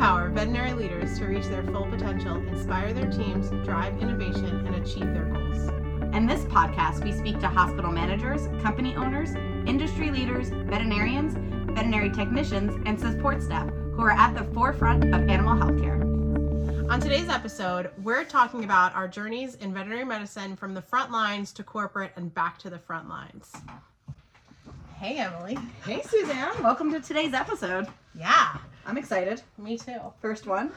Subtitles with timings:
[0.00, 5.12] empower veterinary leaders to reach their full potential, inspire their teams, drive innovation, and achieve
[5.12, 5.68] their goals.
[6.14, 9.34] In this podcast, we speak to hospital managers, company owners,
[9.68, 11.34] industry leaders, veterinarians,
[11.74, 16.00] veterinary technicians, and support staff who are at the forefront of animal healthcare.
[16.90, 21.52] On today's episode, we're talking about our journeys in veterinary medicine from the front lines
[21.52, 23.52] to corporate and back to the front lines.
[24.96, 25.58] Hey, Emily.
[25.84, 26.62] Hey, Suzanne.
[26.62, 27.86] Welcome to today's episode.
[28.14, 29.42] Yeah, I'm excited.
[29.58, 29.98] me too.
[30.20, 30.70] First one,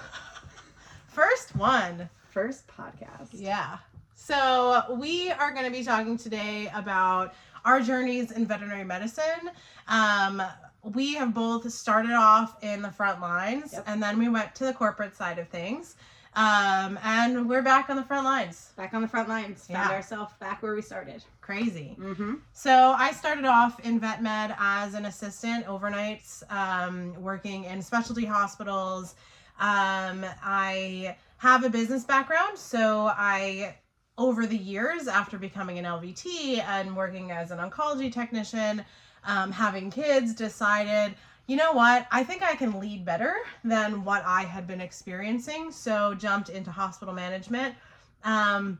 [1.07, 2.09] First one.
[2.31, 3.29] first podcast.
[3.31, 3.77] Yeah.
[4.15, 7.33] So we are going to be talking today about
[7.65, 9.51] our journeys in veterinary medicine.
[9.87, 10.41] Um,
[10.83, 13.83] we have both started off in the front lines Yep.
[13.87, 15.95] and then we went to the corporate side of things.
[16.35, 18.71] Um, and we're back on the front lines.
[18.75, 19.67] Back on the front lines.
[19.67, 19.95] Found Yeah.
[19.95, 21.23] ourselves back where we started.
[21.43, 21.97] Crazy.
[21.99, 22.35] Mm-hmm.
[22.53, 28.23] So I started off in vet med as an assistant overnights, um, working in specialty
[28.23, 29.15] hospitals.
[29.59, 33.75] Um, I have a business background, so I,
[34.17, 38.85] over the years after becoming an LVT and working as an oncology technician,
[39.25, 41.13] um, having kids, decided,
[41.47, 43.35] you know what, I think I can lead better
[43.65, 45.73] than what I had been experiencing.
[45.73, 47.75] So jumped into hospital management.
[48.23, 48.79] Um,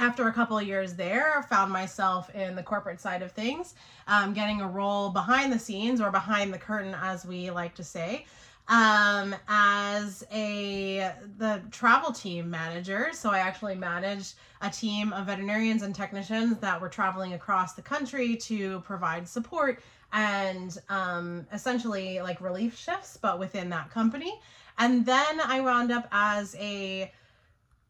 [0.00, 3.74] after a couple of years there, found myself in the corporate side of things,
[4.08, 7.84] um, getting a role behind the scenes or behind the curtain, as we like to
[7.84, 8.24] say,
[8.68, 13.10] um, as a the travel team manager.
[13.12, 17.82] So I actually managed a team of veterinarians and technicians that were traveling across the
[17.82, 24.40] country to provide support and um, essentially like relief shifts, but within that company.
[24.78, 27.12] And then I wound up as a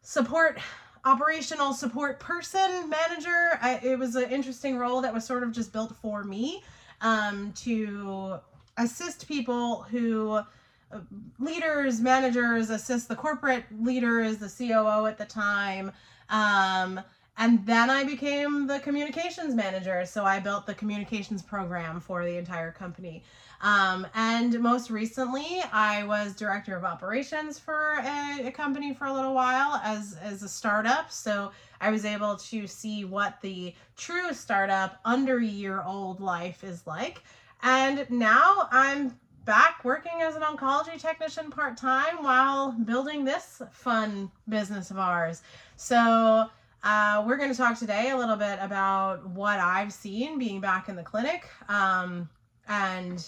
[0.01, 0.59] support
[1.05, 3.59] operational support person manager.
[3.61, 6.63] I, it was an interesting role that was sort of just built for me
[7.01, 8.39] um, to
[8.77, 10.99] assist people who uh,
[11.39, 15.91] leaders managers assist the corporate leaders the coo at the time.
[16.29, 17.01] Um,
[17.37, 20.05] and then i became the communications manager.
[20.05, 23.23] So i built the communications program for the entire company
[23.61, 29.13] um, and most recently, I was director of operations for a, a company for a
[29.13, 31.11] little while as, as a startup.
[31.11, 36.87] So I was able to see what the true startup under year old life is
[36.87, 37.21] like.
[37.61, 44.31] And now I'm back working as an oncology technician part time while building this fun
[44.49, 45.43] business of ours.
[45.75, 46.47] So
[46.83, 50.89] uh, we're going to talk today a little bit about what I've seen being back
[50.89, 51.47] in the clinic.
[51.69, 52.27] Um,
[52.67, 53.23] and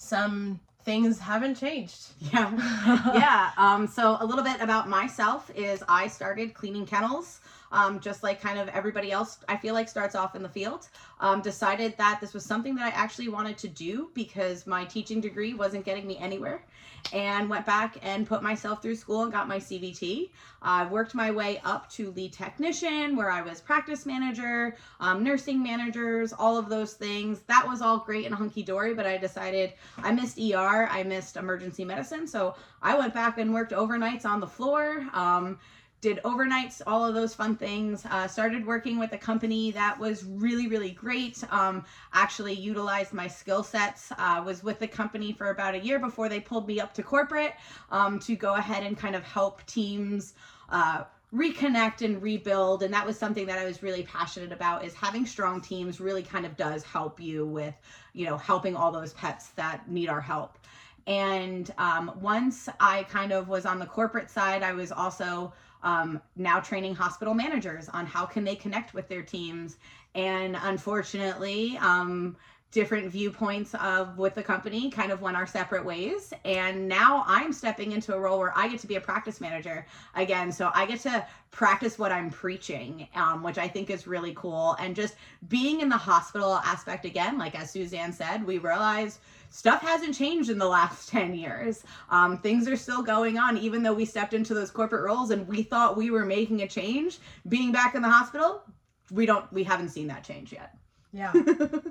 [0.00, 2.08] some things haven't changed.
[2.32, 2.50] Yeah.
[3.14, 3.50] yeah.
[3.58, 7.40] Um, so a little bit about myself is I started cleaning kennels.
[7.72, 10.88] Um, just like kind of everybody else, I feel like starts off in the field.
[11.20, 15.20] Um, decided that this was something that I actually wanted to do because my teaching
[15.20, 16.64] degree wasn't getting me anywhere,
[17.12, 20.30] and went back and put myself through school and got my CVT.
[20.62, 25.62] I worked my way up to lead technician, where I was practice manager, um, nursing
[25.62, 27.40] managers, all of those things.
[27.46, 31.36] That was all great and hunky dory, but I decided I missed ER, I missed
[31.36, 35.06] emergency medicine, so I went back and worked overnights on the floor.
[35.12, 35.58] Um,
[36.00, 38.04] did overnights, all of those fun things.
[38.10, 41.42] Uh, started working with a company that was really, really great.
[41.50, 44.12] Um, actually utilized my skill sets.
[44.16, 47.02] Uh, was with the company for about a year before they pulled me up to
[47.02, 47.54] corporate
[47.90, 50.34] um, to go ahead and kind of help teams.
[50.70, 54.92] Uh, reconnect and rebuild and that was something that i was really passionate about is
[54.94, 57.72] having strong teams really kind of does help you with
[58.14, 60.58] you know helping all those pets that need our help
[61.06, 66.20] and um, once I kind of was on the corporate side, I was also um,
[66.36, 69.78] now training hospital managers on how can they connect with their teams.
[70.14, 72.36] And unfortunately, um,
[72.72, 76.32] different viewpoints of with the company kind of went our separate ways.
[76.44, 79.86] And now i'm stepping into a role where i get to be a practice manager
[80.14, 80.52] again.
[80.52, 84.76] So i get to practice what i'm preaching um, which i think is really cool.
[84.78, 85.16] And just
[85.48, 89.18] being in the hospital aspect again like as suzanne said we realized
[89.50, 91.82] stuff hasn't changed in the last 10 years.
[92.10, 95.46] Um, things are still going on even though we stepped into those corporate roles and
[95.48, 97.18] we thought we were making a change.
[97.48, 98.62] Being back in the hospital
[99.10, 100.76] we don't we haven't seen that change yet
[101.12, 101.36] Yeah.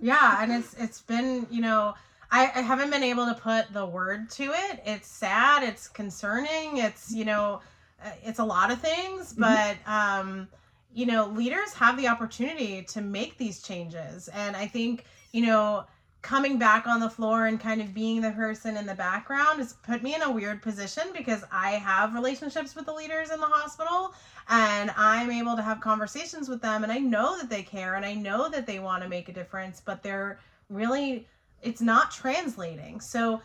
[0.01, 1.93] yeah, and it's it's been, you know,
[2.31, 4.81] I, I haven't been able to put the word to it.
[4.85, 7.61] It's sad, it's concerning, it's, you know,
[8.03, 10.47] uh, it's a lot of things, but um
[10.91, 14.27] you know, leaders have the opportunity to make these changes.
[14.29, 15.85] And I think, you know,
[16.21, 19.73] coming back on the floor and kind of being the person in the background has
[19.73, 23.45] put me in a weird position because I have relationships with the leaders in the
[23.45, 24.13] hospital
[24.49, 28.05] and I'm able to have conversations with them and I know that they care and
[28.05, 31.27] I know that they want to make a difference, but they're really
[31.61, 32.99] it's not translating.
[33.01, 33.41] So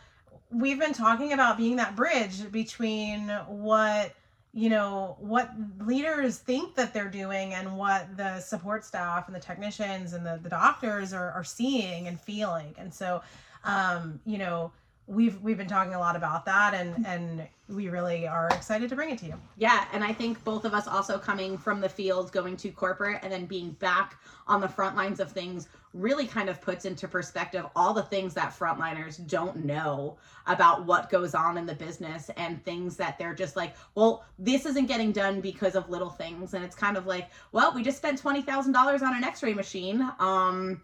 [0.51, 4.15] we've been talking about being that bridge between what
[4.53, 9.41] you know what leaders think that they're doing and what the support staff and the
[9.41, 13.21] technicians and the, the doctors are, are seeing and feeling and so
[13.65, 14.71] um, you know
[15.07, 18.97] we've we've been talking a lot about that and and we really are excited to
[18.97, 21.89] bring it to you Yeah, and I think both of us also coming from the
[21.89, 26.27] field, going to corporate, and then being back on the front lines of things really
[26.27, 31.35] kind of puts into perspective all the things that frontliners don't know about what goes
[31.35, 35.41] on in the business and things that they're just like, well, this isn't getting done
[35.41, 36.53] because of little things.
[36.53, 40.07] And it's kind of like, well, we just spent $20,000 on an x ray machine.
[40.19, 40.83] Um,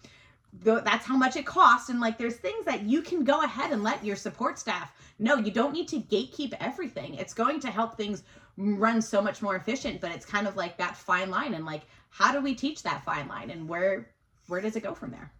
[0.64, 1.88] th- that's how much it costs.
[1.88, 5.36] And like there's things that you can go ahead and let your support staff know.
[5.36, 7.14] You don't need to gatekeep everything.
[7.14, 8.22] It's going to help things
[8.56, 11.54] run so much more efficient but it's kind of like that fine line.
[11.54, 13.50] And like how do we teach that fine line?
[13.50, 14.10] And where
[14.48, 15.32] where does it go from there?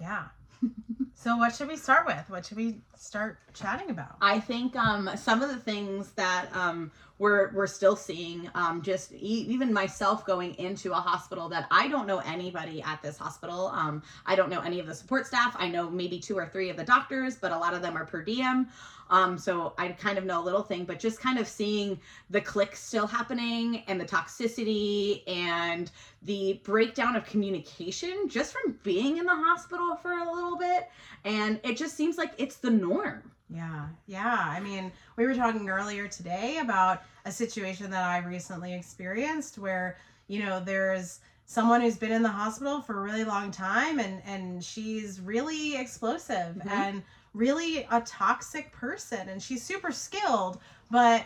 [0.00, 0.24] Yeah
[1.18, 5.10] so what should we start with what should we start chatting about I think um,
[5.16, 10.24] some of the things that um, we're we're still seeing, um, just e- even myself
[10.24, 13.68] going into a hospital that I don't know anybody at this hospital.
[13.68, 15.56] Um, I don't know any of the support staff.
[15.58, 18.06] I know maybe two or three of the doctors, but a lot of them are
[18.06, 18.68] per diem.
[19.10, 22.00] Um, so I kind of know a little thing, but just kind of seeing
[22.30, 25.90] the clicks still happening and the toxicity and
[26.22, 30.88] the breakdown of communication just from being in the hospital for a little bit.
[31.24, 33.32] And it just seems like it's the norm.
[33.50, 34.44] Yeah, yeah.
[34.46, 39.96] I mean, we were talking earlier today about a situation that I recently experienced where,
[40.26, 44.20] you know, there's someone who's been in the hospital for a really long time and
[44.26, 46.70] and she's really explosive Mhm.
[46.70, 47.02] and
[47.38, 50.58] really a toxic person and she's super skilled,
[50.90, 51.24] but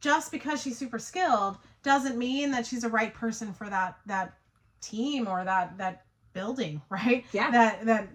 [0.00, 4.34] just because she's super skilled doesn't mean that she's the right person for that that
[4.80, 6.04] team or that that
[6.34, 7.24] building, right?
[7.32, 7.50] Yeah.
[7.50, 8.08] That that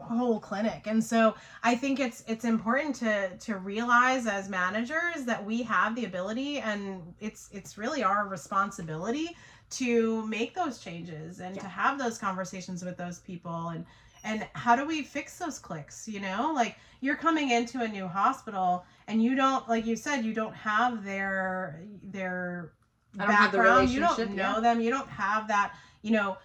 [0.00, 0.82] whole clinic.
[0.86, 5.94] And so I think it's it's important to to realize as managers that we have
[5.94, 9.30] the ability and it's it's really our responsibility
[9.70, 13.86] to make those changes and to have those conversations with those people and
[14.24, 18.06] and how do we fix those clicks you know like you're coming into a new
[18.06, 22.72] hospital and you don't like you said you don't have their their
[23.18, 24.60] I don't have the background you don't know yeah.
[24.60, 26.36] them you don't have that you know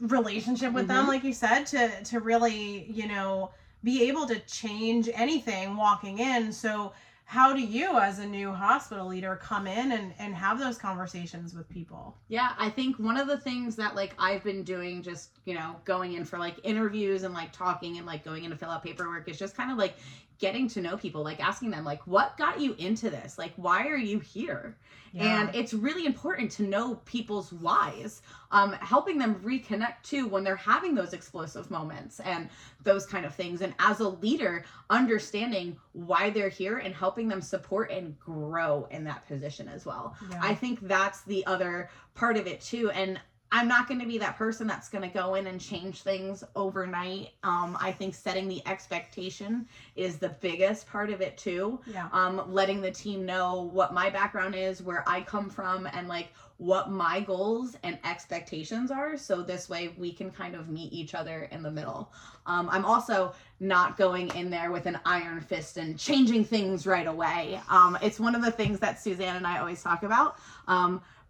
[0.00, 1.08] relationship with them Mhm.
[1.08, 3.50] like you said to to really you know
[3.84, 6.92] be able to change anything walking in so
[7.32, 11.54] how do you as a new hospital leader come in and and have those conversations
[11.54, 12.14] with people?
[12.28, 15.76] Yeah, I think one of the things that like I've been doing just, you know,
[15.86, 18.82] going in for like interviews and like talking and like going in to fill out
[18.82, 19.94] paperwork is just kind of like
[20.38, 23.38] getting to know people, like asking them like what got you into this?
[23.38, 24.76] Like why are you here?
[25.14, 30.56] And it's really important to know people's whys, um, helping them reconnect too when they're
[30.56, 32.48] having those explosive moments and
[32.82, 33.60] those kind of things.
[33.60, 39.04] And as a leader, understanding why they're here and helping them support and grow in
[39.04, 40.16] that position as well.
[40.30, 40.40] yeah.
[40.42, 42.90] I think that's the other part of it too.
[42.90, 43.20] And
[43.52, 46.42] I'm not going to be that person that's going to go in and change things
[46.56, 47.28] overnight.
[47.42, 51.78] Um, I think setting the expectation is the biggest part of it too.
[51.86, 56.08] yeah Um, letting the team know what my background is, where I come from, and
[56.08, 59.18] like what my goals and expectations are.
[59.18, 62.12] So this way we can kind of meet each other in the middle.
[62.46, 67.06] Um, I'm also not going in there with an iron fist and changing things right
[67.06, 67.60] away.
[67.68, 70.38] Um, it's one of the things that Suzanne and I always talk about.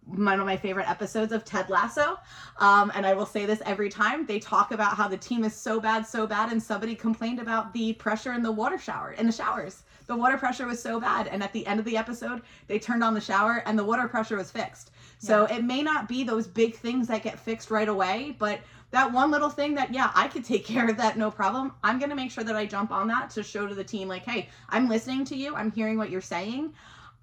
[0.05, 2.19] One of my favorite episodes of Ted Lasso.
[2.57, 5.55] Um, and I will say this every time they talk about how the team is
[5.55, 9.25] so bad, so bad, and somebody complained about the pressure in the water shower, in
[9.25, 9.83] the showers.
[10.07, 11.27] The water pressure was so bad.
[11.27, 14.07] And at the end of the episode, they turned on the shower and the water
[14.07, 14.91] pressure was fixed.
[15.17, 18.59] So it may not be those big things that get fixed right away, but
[18.91, 21.71] that one little thing that, yeah, I could take care of that, no problem.
[21.83, 24.07] I'm going to make sure that I jump on that to show to the team,
[24.07, 25.55] like, hey, I'm listening to you.
[25.55, 26.73] I'm hearing what you're saying.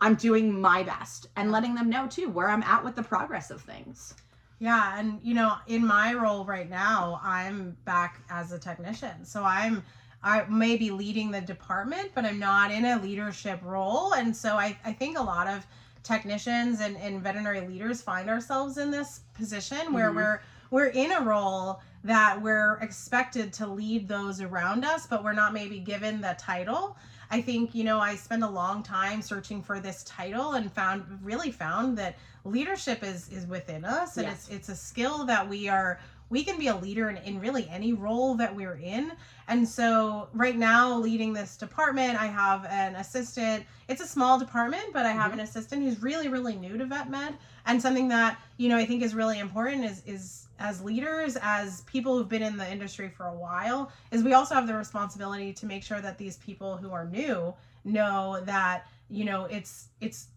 [0.00, 3.50] I'm doing my best and letting them know too where I'm at with the progress
[3.50, 4.14] of things.
[4.58, 9.24] Yeah, and you know, in my role right now, I'm back as a technician.
[9.24, 9.82] So I'm
[10.22, 14.12] I may be leading the department, but I'm not in a leadership role.
[14.12, 15.66] And so I, I think a lot of
[16.02, 20.16] technicians and, and veterinary leaders find ourselves in this position where Mhm.
[20.16, 20.40] we're
[20.70, 25.52] we're in a role that we're expected to lead those around us, but we're not
[25.52, 26.96] maybe given the title.
[27.30, 31.04] I think, you know, I spent a long time searching for this title and found
[31.22, 34.48] really found that leadership is is within us and Yes.
[34.48, 37.68] it's it's a skill that we are we can be a leader in, in really
[37.68, 39.12] any role that we're in
[39.50, 44.84] and so right now leading this department i have an assistant it's a small department
[44.94, 45.34] but i have Mhm.
[45.34, 47.34] an assistant who's really really new to vet med
[47.66, 51.82] and something that you know i think is really important is is as leaders as
[51.82, 55.52] people who've been in the industry for a while is we also have the responsibility
[55.52, 57.52] to make sure that these people who are new
[57.84, 60.28] know that you know it's it's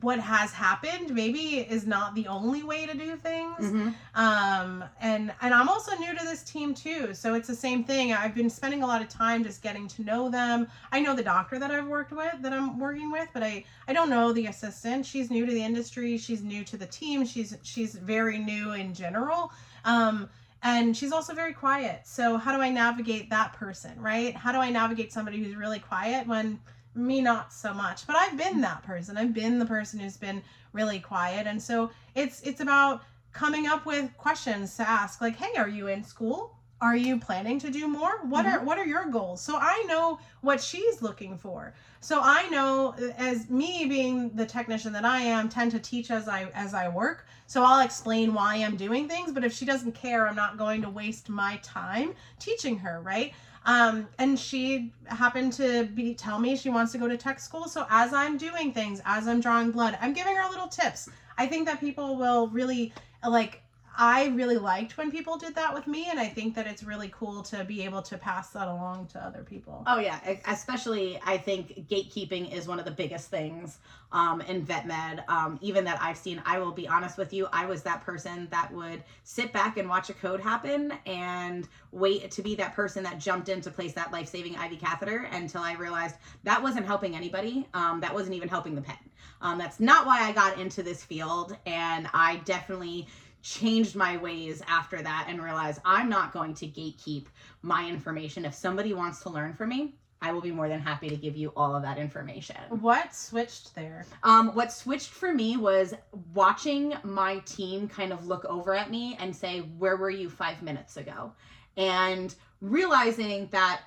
[0.00, 3.60] what has happened maybe is not the only way to do things.
[3.60, 3.94] Mhm.
[4.16, 8.12] um and and i'm also new to this team too so it's the same thing.
[8.12, 10.66] I've been spending a lot of time just getting to know them.
[10.90, 13.92] I know the doctor that i've worked with that i'm working with but i i
[13.92, 15.06] don't know the assistant.
[15.06, 16.18] She's new to the industry.
[16.18, 17.24] She's new to the team.
[17.24, 19.52] She's she's very new in general.
[19.84, 20.28] Um
[20.62, 22.00] and she's also very quiet.
[22.04, 24.34] So how do i navigate that person right?
[24.34, 26.58] How do i navigate somebody who's really quiet when
[26.96, 29.16] me not so much but i've been that person.
[29.16, 31.46] I've been the person who's been really quiet.
[31.46, 35.88] And so it's it's about coming up with questions to ask like hey are you
[35.88, 36.52] in school?
[36.78, 38.20] Are you planning to do more?
[38.26, 38.56] What mm-hmm.
[38.56, 39.40] are what are your goals?
[39.40, 41.74] So i know what she's looking for.
[42.00, 46.28] So i know as me being the technician that i am tend to teach as
[46.28, 47.26] i as i work.
[47.46, 50.82] So i'll explain why i'm doing things but if she doesn't care i'm not going
[50.82, 53.32] to waste my time teaching her right
[53.66, 57.68] um, and she happened to be tell me she wants to go to tech school.
[57.68, 61.08] So as i'm doing things as i'm drawing blood i'm giving her little tips.
[61.36, 62.94] I think that people will really
[63.28, 63.60] like
[63.96, 67.10] i really liked when people did that with me and i think that it's really
[67.14, 71.38] cool to be able to pass that along to other people Oh yeah, especially I
[71.38, 73.78] think gatekeeping is one of the biggest things
[74.10, 75.24] um, in vet med.
[75.28, 76.42] Um, even that I've seen.
[76.44, 77.46] I will be honest with you.
[77.52, 82.30] I was that person that would sit back and watch a code happen and wait
[82.32, 85.62] to be that person that jumped in to place that life saving IV catheter until
[85.62, 87.68] I realized that wasn't helping anybody.
[87.72, 88.98] Um, that wasn't even helping the pet.
[89.40, 93.06] Um, that's not why I got into this field, and I definitely
[93.46, 97.26] changed my ways after that and realized I'm not going to gatekeep
[97.62, 98.44] my information.
[98.44, 101.36] If somebody wants to learn from me, I will be more than happy to give
[101.36, 102.56] you all of that information.
[102.80, 105.94] what switched there Um, what switched for me was
[106.34, 110.62] watching my team kind of look over at me and say, Where were you five
[110.62, 111.32] minutes ago?
[111.76, 113.82] And realizing that,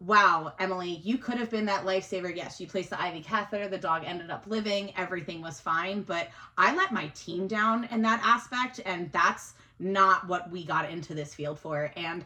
[0.00, 2.34] wow, Emily, you could have been that lifesaver.
[2.34, 6.28] Yes, you placed the IV catheter, the dog ended up living, everything was fine, but
[6.56, 11.14] I let my team down in that aspect, and that's not what we got into
[11.14, 11.92] this field for.
[11.96, 12.24] And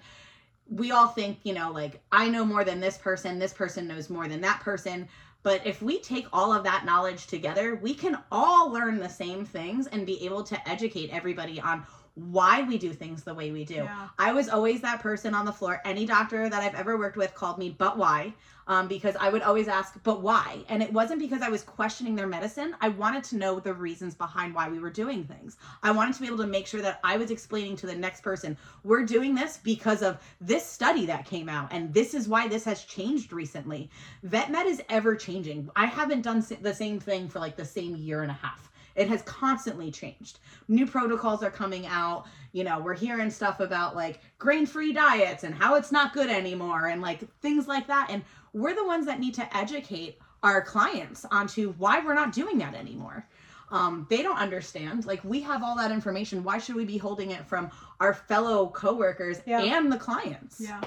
[0.71, 4.09] we all think, you know, like, I know more than this person, this person knows
[4.09, 5.09] more than that person.
[5.43, 9.45] But if we take all of that knowledge together, we can all learn the same
[9.45, 13.65] things and be able to educate everybody on why we do things the way we
[13.65, 13.75] do.
[13.75, 15.81] yeah I was always that person on the floor.
[15.85, 18.33] Any doctor that I've ever worked with called me, but why?
[18.67, 20.65] Um, because I would always ask, but why?
[20.69, 22.75] And it wasn't because I was questioning their medicine.
[22.81, 25.59] I wanted to know the reasons behind why we were doing things.
[25.83, 28.23] I wanted to be able to make sure that I was explaining to the next
[28.23, 32.49] person, we're doing this because of this study that came out, and this is why
[32.49, 33.91] this has changed recently.
[34.23, 35.69] Vet med is ever changing.
[35.77, 38.71] I haven't done the same thing for like the same year and a half.
[38.95, 40.39] It has constantly changed.
[40.69, 42.27] New protocols are coming out.
[42.53, 46.31] You know, we're hearing stuff about like grain free diets and how it's not good
[46.31, 48.09] anymore and like things like that.
[48.11, 48.23] And
[48.53, 52.75] we're the ones that need to educate our clients onto why we're not doing that
[52.75, 53.27] anymore.
[53.71, 55.07] Um, they don't understand.
[55.07, 56.45] Like we have all that information.
[56.45, 59.63] Why should we be holding it from our fellow coworkers Yeah.
[59.63, 60.61] and the clients?
[60.61, 60.81] Yeah.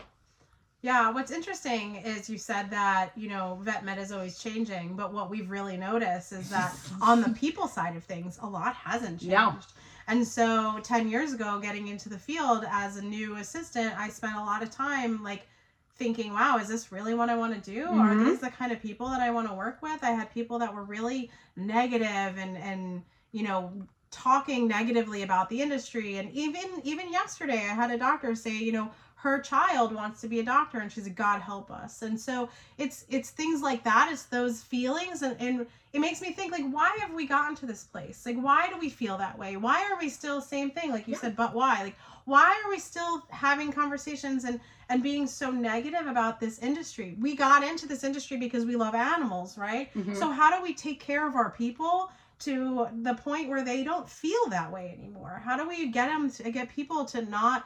[0.82, 5.12] Yeah, what's interesting is you said that, you know, vet med is always changing, but
[5.12, 9.20] what we've really noticed is that on the people side of things, a lot hasn't
[9.20, 9.74] changed.
[9.74, 9.82] Yeah.
[10.08, 14.36] And so 10 years ago, getting into the field as a new assistant, I spent
[14.38, 15.48] a lot of time like
[15.96, 17.88] thinking, wow, is this really what I want to do?
[17.98, 18.20] Are Mhm.
[18.30, 20.04] these the kind of people that I want to work with?
[20.04, 25.62] I had people that were really negative and, and, you know, talking negatively about the
[25.62, 26.18] industry.
[26.18, 28.92] And even, even yesterday, I had a doctor say, you know,
[29.22, 32.02] her child wants to be a doctor and she's god help us.
[32.04, 36.32] And so it's it's things like that it's those feelings and, and it makes me
[36.32, 38.26] think like why have we gotten to this place?
[38.28, 39.58] Like why do we feel that way?
[39.58, 41.22] Why are we still same thing like you Yeah.
[41.22, 41.82] said but why?
[41.82, 41.96] Like
[42.26, 44.60] why are we still having conversations and
[44.90, 47.18] and being so negative about this industry?
[47.20, 49.92] We got into this industry because we love animals right?
[49.96, 50.16] Mhm.
[50.16, 54.08] so how do we take care of our people to the point where they don't
[54.08, 55.42] feel that way anymore?
[55.44, 57.66] How do we get them to get people to not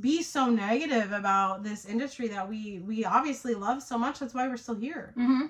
[0.00, 4.48] be so negative about this industry that we we obviously love so much that's why
[4.48, 5.46] we're still here hmm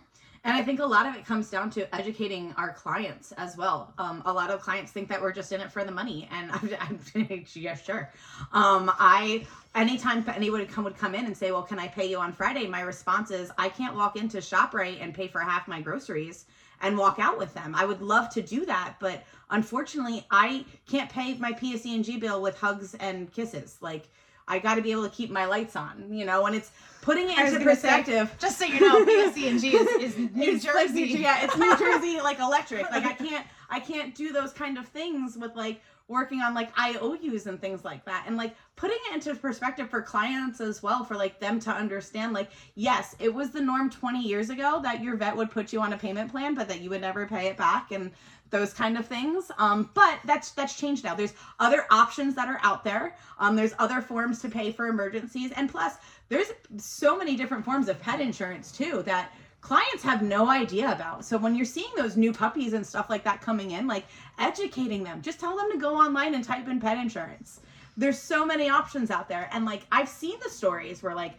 [0.47, 3.95] And I think a lot of it comes down to educating our clients as well.
[3.97, 6.53] Um, a lot of clients think that we're just in it for the money, and
[6.57, 7.01] I'm, I'm
[7.55, 8.13] yeah, sure.
[8.53, 12.07] Um, I anytime anyone would come would come in and say, "Well, can I pay
[12.11, 15.67] you on Friday?" My response is, "I can't walk into Shoprite and pay for half
[15.67, 16.45] my groceries
[16.83, 17.75] and walk out with them.
[17.75, 22.59] I would love to do that, but unfortunately, I can't pay my PSE&G bill with
[22.59, 23.79] hugs and kisses.
[23.81, 24.09] Like
[24.47, 26.71] I got to be able to keep my lights on, you know, and it's
[27.01, 28.35] putting it into gonna say, perspective.
[28.39, 31.15] just so you know, PSE&G is, is New It's like Jersey.
[31.15, 32.91] New- yeah, it's New Jersey like electric.
[32.91, 36.71] Like I can't I can't do those kind of things with like working on like
[36.79, 38.25] IOUs and things like that.
[38.27, 42.35] And like putting it into perspective for clients as well for like them to understand
[42.35, 45.81] like yes, it was the norm 20 years ago that your vet would put you
[45.81, 48.11] on a payment plan but that you would never pay it back and
[48.55, 49.51] those kind of things.
[49.59, 51.17] Um, but that's that's changed now.
[51.17, 53.17] There's other options that are out there.
[53.41, 55.97] Um, there's other forms to pay for emergencies, and plus,
[56.29, 61.25] there's so many different forms of pet insurance too that clients have no idea about.
[61.25, 64.05] So when you're seeing those new puppies and stuff like that coming in, like
[64.39, 67.61] educating them, just tell them to go online and type in pet insurance.
[67.97, 71.35] There's so many options out there, and like I've seen the stories where like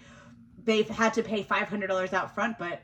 [0.65, 2.81] they've had to pay $500 out front, but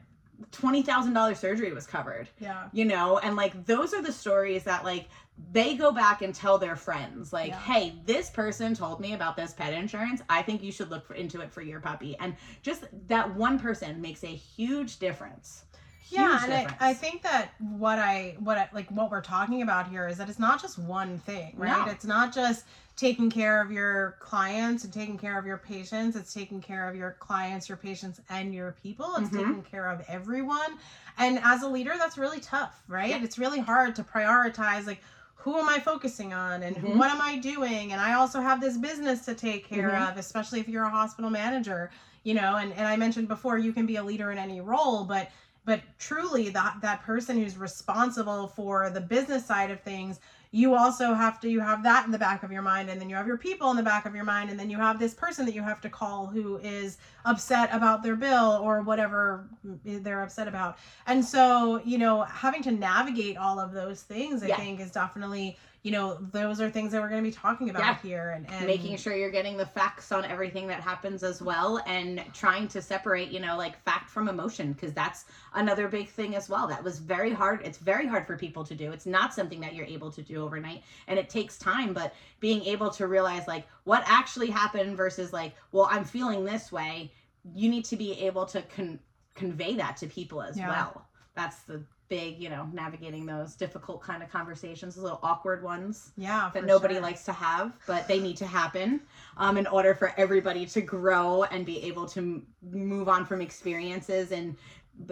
[0.52, 2.68] $20,000 surgery was covered Yeah.
[2.72, 5.08] you know and like those are the stories that like
[5.52, 7.60] they go back and tell their friends like Yeah.
[7.60, 11.14] hey this person told me about this pet insurance i think you should look for,
[11.14, 15.64] into it for your puppy and just that one person makes a huge difference
[16.10, 16.90] yeah and I.
[16.90, 20.30] I think that what i what I, like what we're talking about here is that
[20.30, 21.92] it's not just one thing right No.
[21.92, 22.66] it's not just
[22.96, 26.96] taking care of your clients and taking care of your patients it's taking care of
[26.96, 29.38] your clients your patients and your people it's Mhm.
[29.48, 30.78] taking care of everyone
[31.18, 33.24] and as a leader that's really tough right Yeah.
[33.24, 35.02] it's really hard to prioritize like
[35.36, 36.98] who am I focusing on and Mhm.
[36.98, 37.92] what am I doing?
[37.92, 40.12] And I also have this business to take care Mhm.
[40.12, 41.90] of, especially if you're a hospital manager,
[42.24, 45.04] you know, and, and I mentioned before you can be a leader in any role,
[45.04, 45.30] but
[45.66, 50.20] but truly that that person who's responsible for the business side of things
[50.54, 53.10] you also have to you have that in the back of your mind and then
[53.10, 55.14] you have your people in the back of your mind and then you have this
[55.14, 59.48] person that you have to call who is upset about their bill or whatever
[59.86, 60.76] they're upset about
[61.06, 64.58] and so you know having to navigate all of those things i Yeah.
[64.58, 67.82] think is definitely you know those are things that we're going to be talking about
[67.82, 67.98] Yeah.
[68.02, 71.82] here and, and making sure you're getting the facts on everything that happens as well
[71.88, 76.36] and trying to separate you know like fact from emotion because that's another big thing
[76.36, 79.34] as well that was very hard it's very hard for people to do it's not
[79.34, 83.08] something that you're able to do overnight and it takes time but being able to
[83.08, 87.12] realize like what actually happened versus like well i'm feeling this way
[87.56, 89.00] you need to be able to con-
[89.34, 90.68] convey that to people as Yeah.
[90.70, 95.64] well that's the big you know navigating those difficult kind of conversations those little awkward
[95.64, 97.04] ones yeah that nobody sure.
[97.04, 99.02] likes to have, but they need to happen
[99.38, 103.42] um, in order for everybody to grow and be able to m- move on from
[103.42, 104.32] experiences.
[104.32, 104.56] And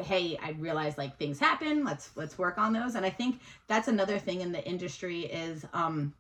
[0.04, 1.84] hey, I realize like things happen.
[1.84, 2.96] Let's let's work on those.
[2.96, 6.14] And I think that's another thing in the industry is um,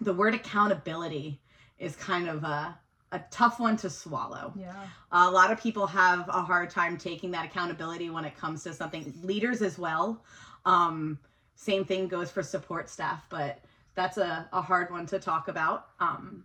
[0.00, 1.40] the word accountability
[1.78, 2.78] is kind of a
[3.12, 4.52] a tough one to swallow.
[4.56, 8.64] yeah A lot of people have a hard time taking that accountability when it comes
[8.64, 9.12] to something.
[9.22, 10.22] Leaders as well.
[10.64, 11.18] Um,
[11.54, 13.60] same thing goes for support staff, but
[13.94, 15.88] that's a, a hard one to talk about.
[16.00, 16.44] Um,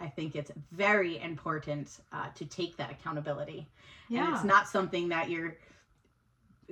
[0.00, 3.66] I think it's very important uh, to take that accountability.
[4.08, 5.56] yeah And it's not something that you're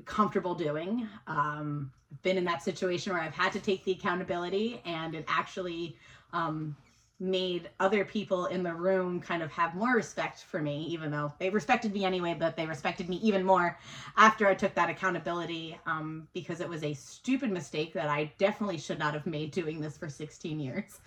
[0.05, 1.09] comfortable doing.
[1.27, 5.25] Um, I've been in that situation where I've had to take the accountability, and it
[5.29, 5.97] actually
[6.33, 6.77] um,
[7.23, 11.33] made other people in the room kind of have more respect for me, even though
[11.39, 13.79] they respected me anyway, but they respected me even more
[14.17, 18.77] after I took that accountability um, because it was a stupid mistake that I definitely
[18.77, 20.99] should not have made doing this for 16 years.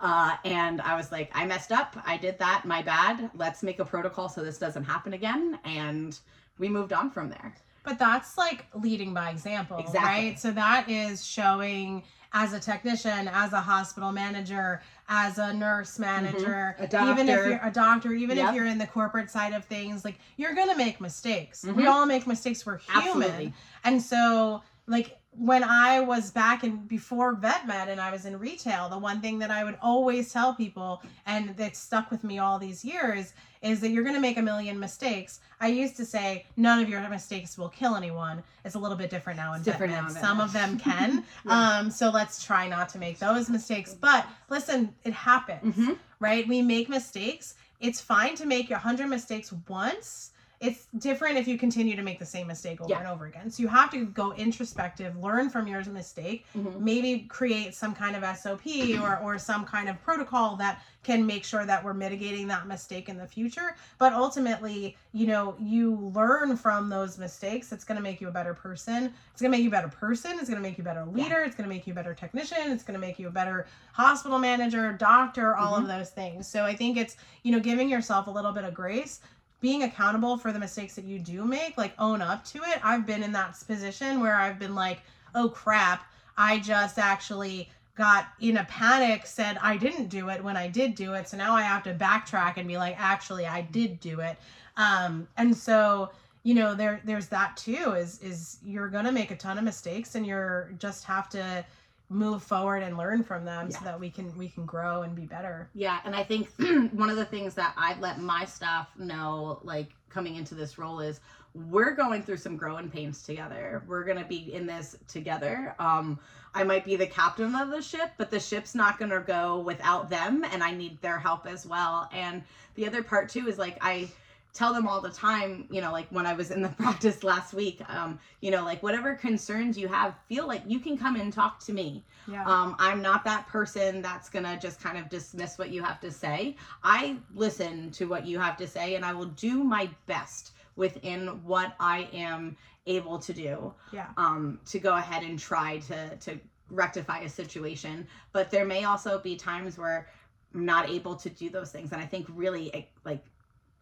[0.00, 1.96] Uh, and I was like, I messed up.
[2.06, 2.64] I did that.
[2.64, 3.30] My bad.
[3.34, 5.58] Let's make a protocol so this doesn't happen again.
[5.64, 6.16] And
[6.58, 7.54] we moved on from there.
[7.82, 10.00] But that's like leading by example, Exactly.
[10.28, 10.38] right?
[10.38, 12.02] So that is showing
[12.38, 16.96] as a technician, as a hospital manager, as a nurse manager, Mm-hmm.
[16.96, 18.48] A even if you're a doctor, even Yep.
[18.50, 21.64] if you're in the corporate side of things, like you're gonna make mistakes.
[21.64, 21.90] We Mhm.
[21.90, 22.66] all make mistakes.
[22.66, 23.06] We're human.
[23.22, 23.54] Absolutely.
[23.84, 28.38] And so like when I was back in before vet med and I was in
[28.38, 32.38] retail, the one thing that I would always tell people and that stuck with me
[32.38, 35.40] all these years is that you're going to make a million mistakes.
[35.60, 38.42] I used to say none of your mistakes will kill anyone.
[38.64, 40.14] It's a little bit different now in It's vet different med.
[40.14, 41.24] now Some of them can.
[41.44, 41.78] Yeah.
[41.78, 43.94] Um so let's try not to make those mistakes.
[43.94, 46.46] But listen, it happens hmm right?
[46.48, 47.54] We make mistakes.
[47.80, 50.30] It's fine to make a hundred mistakes once.
[50.60, 53.00] It's different if you continue to make the same mistake over Yeah.
[53.00, 53.50] and over again.
[53.50, 58.14] So you have to go introspective, learn from your mistake, hmm maybe create some kind
[58.16, 58.66] of SOP
[59.00, 63.08] or, or some kind of protocol that can make sure that we're mitigating that mistake
[63.08, 63.76] in the future.
[63.98, 67.72] But ultimately, you know, you learn from those mistakes.
[67.72, 69.12] It's going to make you a better person.
[69.32, 70.32] It's going to make you a better person.
[70.38, 71.40] It's going to make you a better leader.
[71.42, 72.70] It's going to make you a better technician.
[72.72, 76.46] It's going to make you a better hospital manager, doctor, all of those things.
[76.46, 79.20] So I think it's, you know, giving yourself a little bit of grace
[79.66, 82.78] being accountable for the mistakes that you do make, like own up to it.
[82.84, 85.00] I've been in that position where I've been like,
[85.34, 86.06] oh crap,
[86.38, 90.94] I just actually got in a panic, said I didn't do it when I did
[90.94, 91.28] do it.
[91.28, 94.36] So now I have to backtrack and be like, actually, I did do it.
[94.76, 96.10] Um, and so
[96.44, 100.14] you know there there's that too is is you're gonna make a ton of mistakes
[100.14, 101.64] and you're just have to
[102.08, 105.22] move forward and learn from them so that we can we can grow and be
[105.22, 106.48] better Yeah, and I think
[106.92, 111.00] one of the things that I've let my staff know, like coming into this role,
[111.00, 111.20] is
[111.54, 113.82] we're going through some growing pains together.
[113.88, 115.74] We're gonna be in this together.
[115.78, 116.18] Um,
[116.54, 120.08] I might be the captain of the ship, but the ship's not gonna go without
[120.08, 122.08] them, and I need their help as well.
[122.12, 122.42] And
[122.76, 124.08] the other part too is like I
[124.56, 127.52] tell them all the time, you know, like when I was in the practice last
[127.52, 131.32] week, um, you know, like whatever concerns you have, feel like you can come and
[131.32, 132.04] talk to me.
[132.26, 136.00] yeah Um, I'm not that person that's gonna just kind of dismiss what you have
[136.00, 136.56] to say.
[136.82, 141.28] I listen to what you have to say, and I will do my best within
[141.44, 146.38] what I am able to do yeah um, to go ahead and try to to
[146.70, 148.06] rectify a situation.
[148.32, 150.08] But there may also be times where
[150.54, 153.22] I'm not able to do those things, and I think really like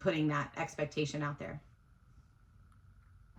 [0.05, 1.59] putting that expectation out there.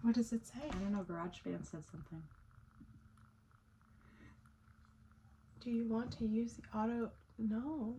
[0.03, 1.05] what does it say I don't know.
[1.09, 2.21] GarageBand said something.
[5.61, 7.95] do you want to use the auto no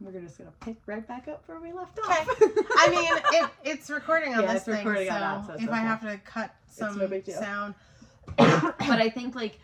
[0.00, 2.12] We're just gonna pick right back up where we left Okay.
[2.12, 2.28] off.
[2.76, 5.52] I mean, it, it's recording on Yeah, this it's thing, recording so on that, so
[5.54, 7.74] it's if I have to cut some no sound,
[8.36, 9.58] but I think like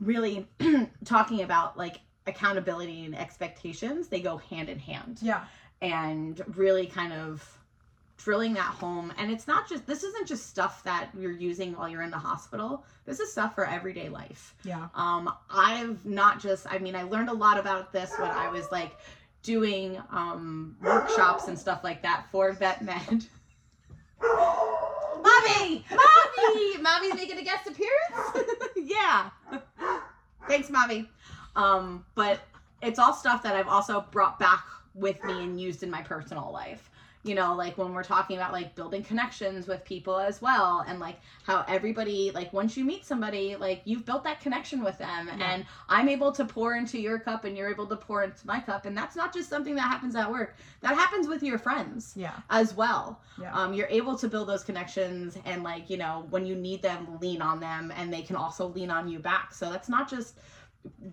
[0.00, 0.46] really
[1.04, 5.18] talking about like accountability and expectations, they go hand in hand.
[5.22, 5.44] yeah,
[5.80, 7.46] And really kind of
[8.18, 9.12] drilling that home.
[9.18, 12.18] And it's not just this isn't just stuff that you're using while you're in the
[12.18, 12.84] hospital.
[13.04, 14.54] This is stuff for everyday life.
[14.64, 18.48] yeah, Um, I've not just, I mean, I learned a lot about this when I
[18.50, 18.96] was like
[19.42, 23.26] doing um, workshops and stuff like that for Vet Med.
[24.22, 25.84] Mommy!
[25.90, 26.78] Mommy!
[26.78, 28.48] Mommy's making a guest appearance?
[28.76, 29.30] yeah.
[30.48, 31.08] Thanks, Mommy.
[31.56, 32.40] Um, but
[32.82, 34.64] it's all stuff that I've also brought back
[34.94, 36.90] with me and used in my personal life.
[37.22, 41.00] You know, like when we're talking about like building connections with people as well, and
[41.00, 45.26] like how everybody, like once you meet somebody, like you've built that connection with them,
[45.26, 45.50] Yeah.
[45.50, 48.60] and I'm able to pour into your cup and you're able to pour into my
[48.60, 48.86] cup.
[48.86, 52.34] And that's not just something that happens at work, that happens with your friends yeah,
[52.48, 53.20] as well.
[53.40, 53.52] Yeah.
[53.52, 57.18] Um, you're able to build those connections and like, you know, when you need them,
[57.20, 59.52] lean on them and they can also lean on you back.
[59.52, 60.38] So that's not just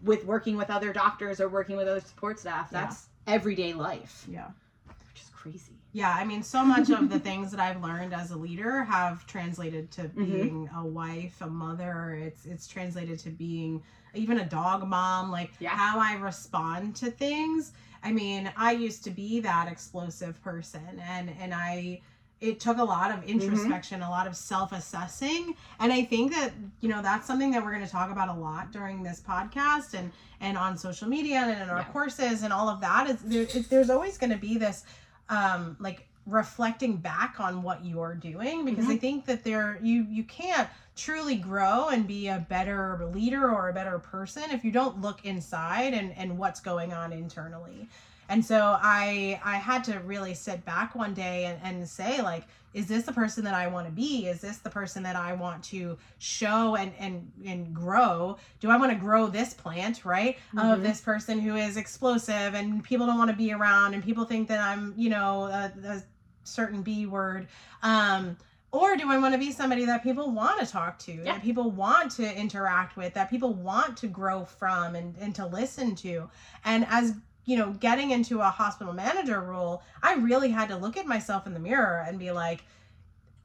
[0.04, 2.70] with working with other doctors or working with other support staff.
[2.72, 2.82] Yeah.
[2.86, 4.26] That's everyday life.
[4.30, 4.48] yeah.
[4.88, 5.74] Which is crazy.
[5.96, 9.28] Yeah, I mean, so much of the things that I've learned as a leader have
[9.28, 10.16] translated to Mhm.
[10.16, 12.16] being a wife, a mother.
[12.16, 13.84] It's it's translated to being
[14.16, 15.30] even a dog mom.
[15.32, 15.70] Like Yeah.
[15.70, 17.74] how I respond to things.
[18.04, 22.02] I mean, I used to be that explosive person, and and I.
[22.44, 26.52] It took a lot of introspection, a lot of self-assessing, and I think that
[26.82, 29.94] you know that's something that we're going to talk about a lot during this podcast
[29.94, 31.84] and and on social media and in our Yeah.
[31.86, 33.10] courses and all of that.
[33.10, 34.84] Is there, there's always going to be this
[35.30, 40.24] um like reflecting back on what you're doing because i think that there you you
[40.24, 45.02] can't truly grow and be a better leader or a better person if you don't
[45.02, 47.90] look inside and and what's going on internally
[48.30, 52.44] and so i i had to really sit back one day and, and say like
[52.74, 55.34] is this the person that i want to be is this the person that i
[55.34, 60.38] want to show and and and grow do i want to grow this plant right
[60.58, 60.84] of Mhm.
[60.84, 64.48] this person who is explosive and people don't want to be around and people think
[64.48, 66.04] that i'm you know a, a
[66.44, 67.48] certain b word
[67.84, 68.38] um
[68.72, 71.34] or do I want to be somebody that people want to talk to, Yeah.
[71.34, 75.46] that people want to interact with, that people want to grow from and, and to
[75.46, 76.28] listen to?
[76.66, 77.14] And as
[77.46, 81.46] you know, getting into a hospital manager role, I really had to look at myself
[81.46, 82.64] in the mirror and be like,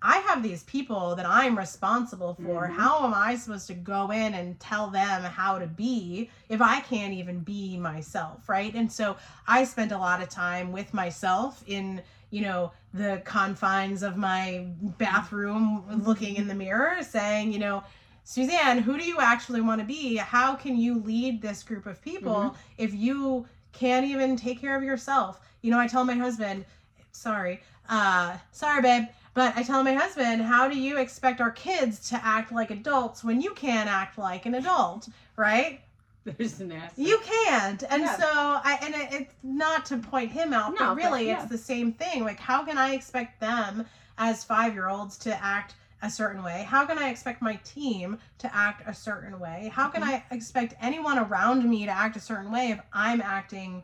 [0.00, 2.68] I have these people that I'm responsible for.
[2.68, 2.76] Mhm.
[2.76, 6.78] How am I supposed to go in and tell them how to be if I
[6.80, 8.72] can't even be myself, right?
[8.74, 9.16] And so
[9.48, 14.66] I spent a lot of time with myself in, you know, the confines of my
[14.98, 17.82] bathroom looking in the mirror saying, you know,
[18.22, 20.16] Suzanne, who do you actually want to be?
[20.16, 22.54] How can you lead this group of people Mhm.
[22.76, 25.40] if you can't even take care of yourself?
[25.62, 26.64] You know, I tell my husband,
[27.12, 29.04] sorry, uh, sorry, babe,
[29.35, 33.22] but I tell my husband, how do you expect our kids to act like adults
[33.24, 35.81] when you can't act like an adult, right?
[36.24, 37.00] There's an answer.
[37.00, 37.83] You can't.
[37.88, 38.16] And Yeah.
[38.16, 41.40] so I and it, it's not to point him out, No, but but really yeah.
[41.42, 42.22] it's the same thing.
[42.24, 43.87] Like how can I expect them
[44.18, 46.64] as 5-year-olds to act a certain way?
[46.68, 49.70] How can I expect my team to act a certain way?
[49.74, 50.06] How can Mhm.
[50.08, 53.82] I expect anyone around me to act a certain way if I'm acting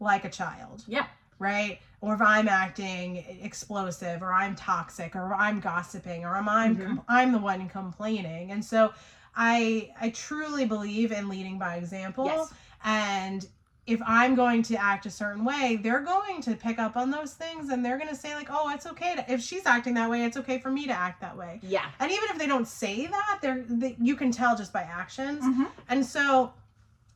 [0.00, 0.84] like a child?
[0.86, 1.06] Yeah.
[1.38, 1.80] right?
[2.00, 6.86] Or if I'm acting explosive, or I'm toxic, or I'm gossiping, or I'm I'm, Mhm.
[6.86, 8.52] com- I'm the one complaining.
[8.52, 8.92] And so,
[9.34, 12.26] I I truly believe in leading by example.
[12.26, 12.52] Yes.
[12.84, 13.48] And
[13.86, 17.34] if I'm going to act a certain way, they're going to pick up on those
[17.34, 20.08] things, and they're going to say like, "Oh, it's okay to if she's acting that
[20.08, 21.86] way, it's okay for me to act that way." Yeah.
[21.98, 25.42] And even if they don't say that, they're they, you can tell just by actions.
[25.42, 25.66] Mhm.
[25.88, 26.52] And so,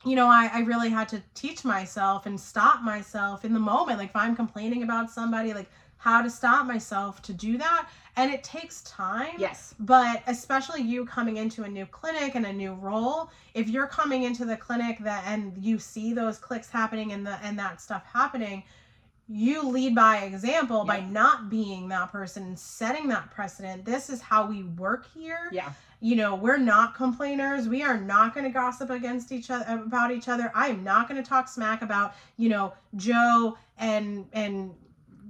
[0.05, 3.99] you know, I, I really had to teach myself and stop myself in the moment.
[3.99, 7.89] Like if I'm complaining about somebody, like how to stop myself to do that.
[8.17, 9.35] And it takes time.
[9.39, 9.75] Yes.
[9.81, 14.23] But especially you coming into a new clinic and a new role, if you're coming
[14.23, 18.05] into the clinic that and you see those clicks happening and the and that stuff
[18.13, 18.63] happening,
[19.29, 23.85] you lead by example by not being that person and setting that precedent.
[23.85, 25.73] This is how we work here Yeah.
[26.01, 30.11] you know we're not complainers we are not going to gossip against each other about
[30.13, 34.75] each other i am not going to talk smack about you know joe and and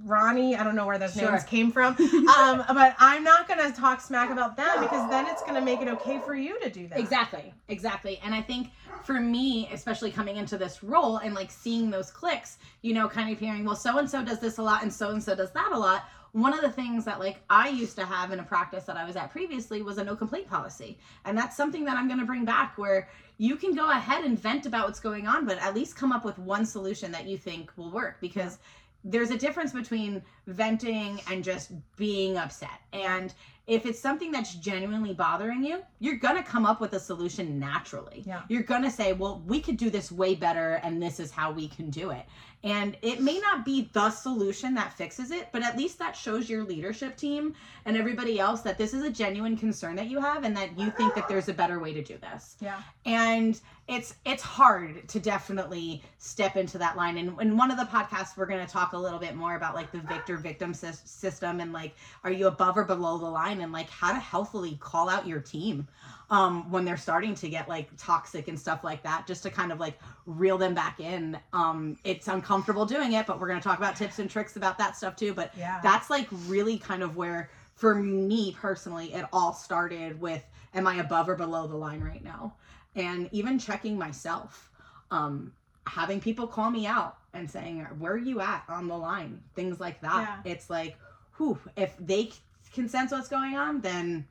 [0.03, 1.31] ronnie i don't know where those Sure.
[1.31, 1.95] names came from
[2.37, 5.61] um but i'm not going to talk smack about them because then it's going to
[5.61, 8.19] make it okay for you to do that Exactly, exactly.
[8.23, 8.69] And I think
[9.03, 13.31] for me, especially coming into this role and like seeing those clicks, you know, kind
[13.31, 15.51] of hearing, well, so and so does this a lot and so and so does
[15.51, 16.05] that a lot.
[16.33, 19.05] One of the things that like I used to have in a practice that I
[19.05, 20.97] was at previously was a no complaint policy.
[21.25, 24.37] And that's something that I'm going to bring back where you can go ahead and
[24.37, 27.37] vent about what's going on, but at least come up with one solution that you
[27.37, 28.57] think will work because
[29.03, 32.81] there's a difference between venting and just being upset.
[32.93, 33.33] And
[33.67, 38.23] if it's something that's genuinely bothering you, you're gonna come up with a solution naturally.
[38.25, 38.43] Yeah.
[38.47, 41.67] You're gonna say, well, we could do this way better, and this is how we
[41.67, 42.25] can do it.
[42.63, 46.49] And it may not be the solution that fixes it, but at least that shows
[46.49, 47.53] your leadership team
[47.85, 50.91] and everybody else that this is a genuine concern that you have and that you
[50.91, 55.19] think that there's a better way to do this yeah and it's it's hard to
[55.19, 57.17] definitely step into that line.
[57.17, 59.75] And in one of the podcasts we're going to talk a little bit more about
[59.75, 63.61] like the victor victim sys- system and like are you above or below the line
[63.61, 65.87] and like how to healthily call out your team
[66.29, 69.71] um when they're starting to get like toxic and stuff like that just to kind
[69.71, 71.37] of like reel them back in.
[71.53, 74.77] Um it's uncomfortable doing it but we're going to talk about tips and tricks about
[74.79, 75.33] that stuff too.
[75.33, 75.79] But yeah.
[75.81, 80.95] that's like really kind of where for me personally it all started with am i
[80.95, 82.53] above or below the line right now
[82.97, 84.69] and even checking myself
[85.11, 85.53] um
[85.85, 89.41] having people call me out and saying where are you at on the line?
[89.55, 90.41] Things like that.
[90.43, 90.97] It's like
[91.37, 92.31] whew if they
[92.73, 94.25] can sense what's going on then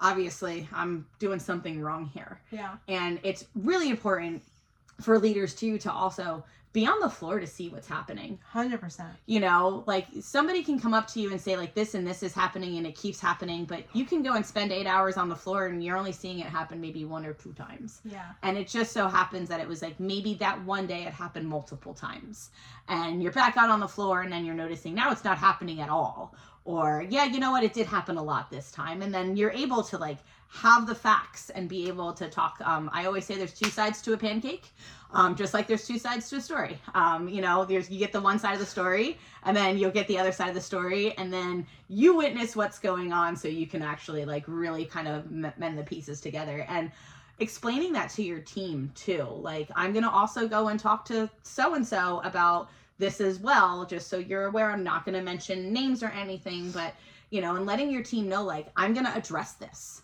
[0.00, 2.40] obviously i'm doing something wrong here.
[2.50, 2.76] Yeah.
[2.88, 4.42] And it's really important
[5.00, 8.38] for leaders too to also be on the floor to see what's happening.
[8.54, 12.06] 100% you know like somebody can come up to you and say like this and
[12.06, 15.16] this is happening and it keeps happening but you can go and spend eight hours
[15.16, 18.00] on the floor and you're only seeing it happen maybe one or two times.
[18.04, 18.24] Yeah.
[18.42, 21.48] And it just so happens that it was like maybe that one day it happened
[21.48, 22.50] multiple times.
[22.88, 25.80] And you're back out on the floor and then you're noticing now it's not happening
[25.80, 27.64] at all or yeah you know what?
[27.64, 29.02] It did happen a lot this time.
[29.02, 32.90] And then you're able to like have the facts and be able to talk um,
[32.92, 34.66] i always say there's two sides to a pancake
[35.14, 36.78] um, just like there's two sides to a story.
[36.94, 39.90] Um, you know there's you get the one side of the story and then you'll
[39.90, 43.48] get the other side of the story and then you witness what's going on so
[43.48, 46.64] you can actually like really kind of mend the pieces together.
[46.68, 46.90] And
[47.38, 49.26] explaining that to your team too.
[49.28, 52.68] Like, I'm going to also go and talk to so and so about
[53.02, 54.70] this as well, just so you're aware.
[54.70, 56.94] I'm not going to mention names or anything, but,
[57.30, 60.02] you know, and letting your team know, like, I'm going to address this.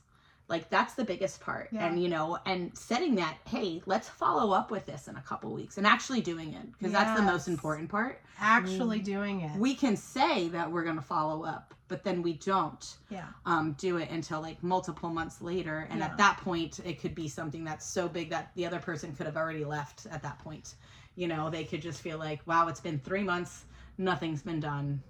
[0.49, 1.69] Like, that's the biggest part.
[1.71, 1.87] Yeah.
[1.87, 5.53] And, you know, and setting that, hey, let's follow up with this in a couple
[5.53, 8.21] weeks and actually doing it because that's the most important part.
[8.41, 12.33] actually doing it We can say that we're going to follow up, but then we
[12.35, 15.87] don't yeah um, do it until like multiple months later.
[15.91, 16.07] And Yeah.
[16.07, 19.27] at that point, it could be something that's so big that the other person could
[19.27, 20.75] have already left at that point.
[21.19, 23.65] You know, they could just feel like, wow, it's been three months,
[23.99, 25.03] nothing's been done.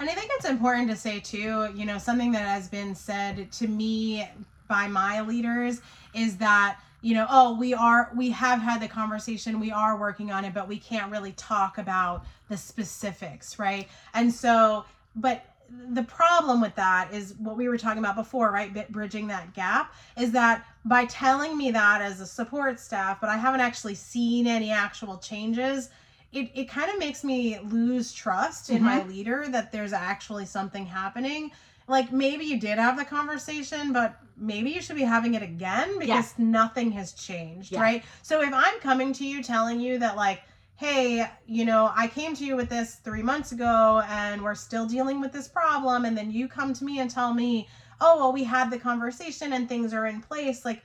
[0.00, 3.52] And I think it's important to say too, you know, something that has been said
[3.52, 4.28] to me
[4.68, 5.80] by my leaders
[6.14, 10.32] is that, you know, oh, we are we have had the conversation, we are working
[10.32, 13.86] on it, but we can't really talk about the specifics, right?
[14.14, 15.44] And so, but
[15.90, 18.72] the problem with that is what we were talking about before, right?
[18.72, 23.30] Bit bridging that gap is that by telling me that as a support staff, but
[23.30, 25.90] I haven't actually seen any actual changes,
[26.32, 29.10] it, it kind of makes me lose trust in my mm-hmm.
[29.10, 31.50] leader that there's actually something happening.
[31.88, 35.98] Like maybe you did have the conversation, but maybe you should be having it again
[35.98, 37.80] because nothing has changed, Yeah.
[37.80, 38.04] right?
[38.22, 40.42] So if I'm coming to you telling you that, like,
[40.76, 44.86] hey, you know, I came to you with this three months ago and we're still
[44.86, 47.66] dealing with this problem, and then you come to me and tell me,
[48.00, 50.82] oh, well, we had the conversation and things are in place, like,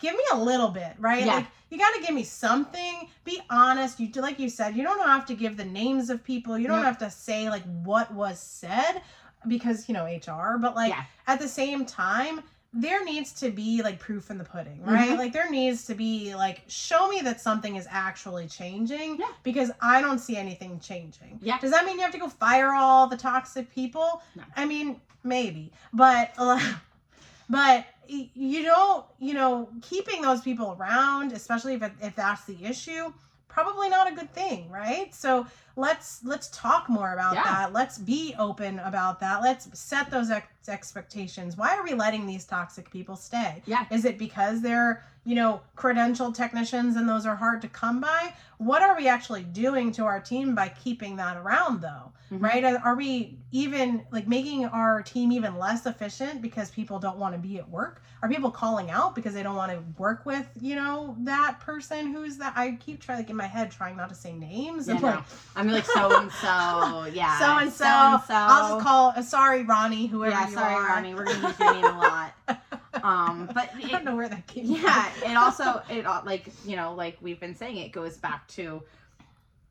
[0.00, 1.24] give me a little bit, right?
[1.24, 1.36] Yeah.
[1.36, 4.00] Like, you got to give me something be honest.
[4.00, 6.56] You do like you said, you don't have to give the names of people.
[6.58, 6.84] You don't Yep.
[6.86, 9.02] have to say like what was said
[9.46, 11.04] because, you know, HR, but like Yeah.
[11.26, 12.42] at the same time,
[12.74, 15.10] there needs to be like proof in the pudding, right?
[15.10, 15.18] Mhm.
[15.18, 19.26] Like there needs to be like show me that something is actually changing Yeah.
[19.42, 21.38] because I don't see anything changing.
[21.42, 21.58] Yeah.
[21.58, 24.22] Does that mean you have to go fire all the toxic people?
[24.36, 24.42] No.
[24.54, 25.72] I mean, maybe.
[25.94, 26.34] But
[27.48, 33.12] but you don't, you know, keeping those people around, especially if if that's the issue,
[33.62, 35.12] probably not a good thing, right?
[35.14, 37.42] So let's let's talk more about Yeah.
[37.44, 37.72] that.
[37.72, 39.42] Let's be open about that.
[39.42, 41.56] Let's set those ex- expectations.
[41.56, 43.62] Why are we letting these toxic people stay?
[43.66, 43.84] Yeah.
[43.90, 48.32] Is it because they're, you know, credentialed technicians and those are hard to come by?
[48.56, 52.12] What are we actually doing to our team by keeping that around though?
[52.32, 52.42] Mhm.
[52.42, 52.64] Right?
[52.64, 57.38] Are we even like making our team even less efficient because people don't want to
[57.38, 58.02] be at work?
[58.22, 62.12] Are people calling out because they don't want to work with, you know, that person
[62.12, 62.54] who's that?
[62.56, 65.08] I keep trying like in my head trying not to say names Yeah, and no.
[65.08, 65.24] like
[65.56, 67.06] I'm like so and so.
[67.12, 67.38] Yeah.
[67.38, 67.84] so and so.
[67.86, 69.12] I'll just call.
[69.14, 70.06] Uh, sorry, Ronnie.
[70.06, 70.86] Whoever Yeah, you sorry, are.
[70.86, 71.14] Ronnie.
[71.14, 72.32] We're gonna use your name a lot.
[73.02, 76.76] Um, but I don't know where that came yeah, it also it uh, like you
[76.76, 78.82] know like we've been saying it goes back to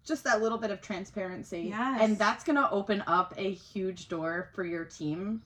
[0.05, 1.67] just that little bit of transparency.
[1.69, 2.01] Yes.
[2.01, 5.41] And that's gonna open up a huge door for your team.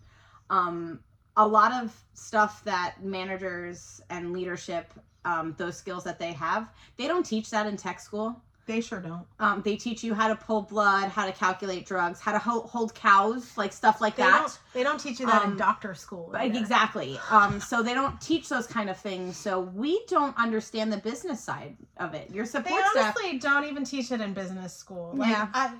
[0.49, 0.99] Um,
[1.37, 4.91] a lot of stuff that managers and leadership,
[5.25, 8.41] um, those skills that they have, they don't teach that in tech school.
[8.67, 9.25] They sure don't.
[9.39, 12.61] Um, they teach you how to pull blood, how to calculate drugs, how to ho-
[12.61, 14.39] hold cows, like stuff like They that.
[14.41, 14.59] don't.
[14.73, 16.31] They don't teach you that in Um, doctor school.
[16.35, 16.57] Either.
[16.59, 17.19] Exactly.
[17.29, 19.35] Um, so they don't teach those kind of things.
[19.35, 22.29] So we don't understand the business side of it.
[22.31, 23.15] Your They support staff.
[23.17, 25.11] honestly don't even teach it in business school.
[25.15, 25.47] Like, Yeah.
[25.53, 25.73] I,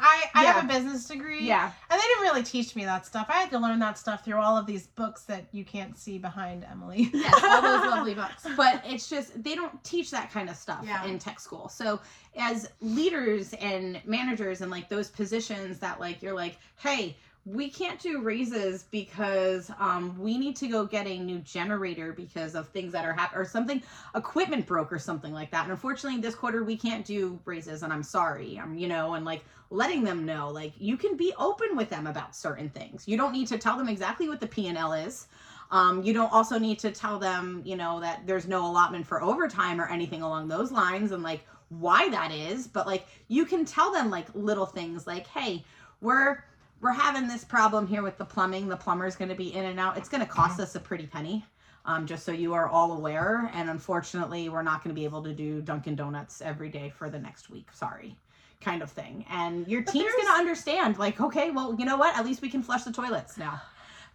[0.00, 0.52] I, I Yeah.
[0.52, 1.44] have a business degree.
[1.44, 1.70] Yeah.
[1.90, 3.26] And they didn't really teach me that stuff.
[3.28, 6.18] I had to learn that stuff through all of these books that you can't see
[6.18, 7.10] behind Emily.
[7.12, 8.46] Yes, all those lovely books.
[8.56, 11.04] But it's just they don't teach that kind of stuff Yeah.
[11.04, 11.68] in tech school.
[11.68, 12.00] So
[12.36, 17.16] as leaders and managers and like those positions that like you're like, hey,
[17.52, 22.54] we can't do raises because um, we need to go get a new generator because
[22.54, 23.82] of things that are happening or something
[24.14, 25.62] equipment broke or something like that.
[25.62, 29.24] And unfortunately this quarter we can't do raises and i'm sorry i'm you know and
[29.24, 33.06] like letting them know like you can be open with them about certain things.
[33.06, 35.28] You don't need to tell them exactly what the p&l is.
[35.70, 39.22] Um, you don't also need to tell them you know that there's no allotment for
[39.22, 43.66] overtime or anything along those lines and like why that is but like you can
[43.66, 45.62] tell them like little things like hey
[46.00, 46.42] we're
[46.80, 48.68] we're having this problem here with the plumbing.
[48.68, 49.96] The plumber's going to be in and out.
[49.96, 51.44] It's going to cost us a pretty penny
[51.84, 53.50] um, just so you are all aware.
[53.54, 57.10] And unfortunately we're not going to be able to do dunkin donuts every day for
[57.10, 57.68] the next week.
[57.72, 58.16] Sorry.
[58.60, 59.24] Kind of thing.
[59.30, 62.16] And your But team's going to understand like okay well you know what?
[62.16, 63.60] At least we can flush the toilets now.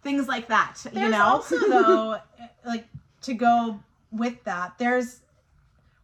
[0.02, 1.22] Things like that you know?
[1.24, 2.18] also though,
[2.66, 2.86] like
[3.22, 3.80] to go
[4.12, 5.20] with that, there's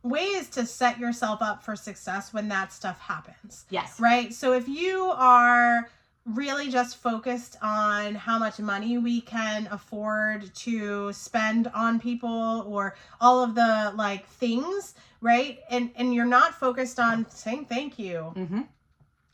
[0.02, 3.66] ways to set yourself up for success when that stuff happens.
[3.68, 4.00] yes.
[4.00, 4.32] Right?
[4.32, 5.88] So if you are
[6.34, 12.96] really just focused on how much money we can afford to spend on people or
[13.20, 15.60] all of the like things, right?
[15.70, 18.32] And and you're not focused on saying thank you.
[18.36, 18.62] hmm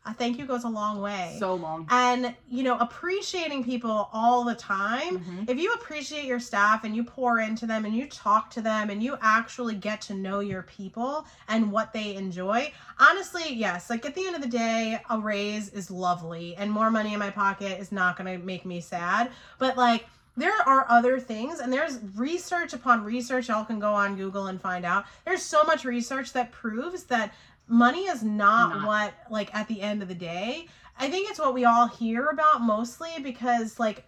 [0.09, 1.37] A thank you goes a long way.
[1.40, 5.51] so long and you know, appreciating people all the time Mhm.
[5.51, 8.88] if you appreciate your staff and you pour into them and you talk to them
[8.88, 14.07] and you actually get to know your people and what they enjoy, honestly, yes, like
[14.07, 17.31] at the end of the day, a raise is lovely and more money in my
[17.31, 19.31] pocket is not going to make me sad.
[19.59, 20.07] But like,
[20.38, 23.49] there are other things, and there's research upon research.
[23.49, 25.07] Y'all can go on Google and find out.
[25.25, 27.33] There's so much research that proves that
[27.69, 28.87] money is not, Not.
[28.87, 30.69] what, like, at the end of the day.
[30.99, 34.05] I think it's what we all hear about mostly because, like,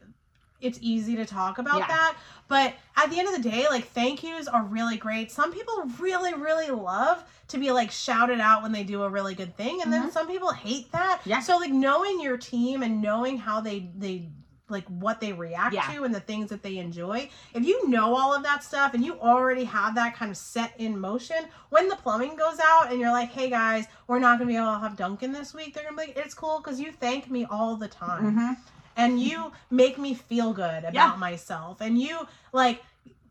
[0.60, 1.86] it's easy to talk about Yeah.
[1.86, 2.16] that.
[2.48, 5.30] But at the end of the day, like thank yous are really great.
[5.30, 9.34] Some people really, really love to be like shouted out when they do a really
[9.34, 10.12] good thing, and then Mhm.
[10.12, 11.20] some people hate that.
[11.24, 11.40] Yeah.
[11.40, 14.30] So like knowing your team and knowing how they they
[14.70, 15.86] like what they react Yeah.
[15.92, 17.28] to and the things that they enjoy.
[17.54, 20.72] If you know all of that stuff and you already have that kind of set
[20.78, 24.48] in motion, when the plumbing goes out and you're like, "Hey guys, we're not gonna
[24.48, 26.92] be able to have Dunkin' this week," they're gonna be like, "It's cool because you
[26.92, 28.52] thank me all the time." hmm
[29.00, 31.14] and you make me feel good about Yeah.
[31.16, 32.82] myself and you like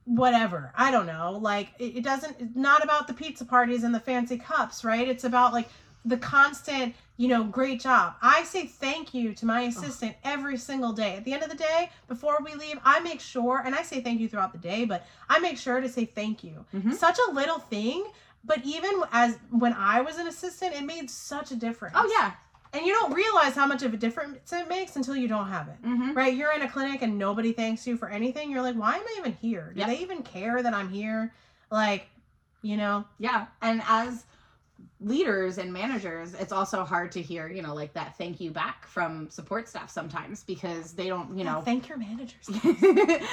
[0.06, 3.93] whatever i don't know like it, it doesn't it's not about the pizza parties and
[3.93, 5.67] the fancy cups right it's about like
[6.06, 10.93] the constant you know great job i say thank you to my assistant every single
[10.93, 13.81] day at the end of the day before we leave i make sure and i
[13.81, 16.94] say thank you throughout the day but i make sure to say thank you Mhm.
[16.94, 18.06] such a little thing
[18.46, 22.31] but even as when i was an assistant it made such a difference oh yeah
[22.73, 25.67] and you don't realize how much of a difference it makes until you don't have
[25.69, 26.33] it hmm right?
[26.35, 28.50] You're in a clinic and nobody thanks you for anything.
[28.50, 29.71] You're like, why am I even here?
[29.73, 29.87] Do Yep.
[29.89, 31.31] they even care that I'm here?
[31.69, 32.08] Like,
[32.63, 34.25] you know, Yeah, and as
[35.00, 38.87] leaders and managers, it's also hard to hear, you know, like that thank you back
[38.87, 42.50] from support staff sometimes because they don't, you know, thank your managers.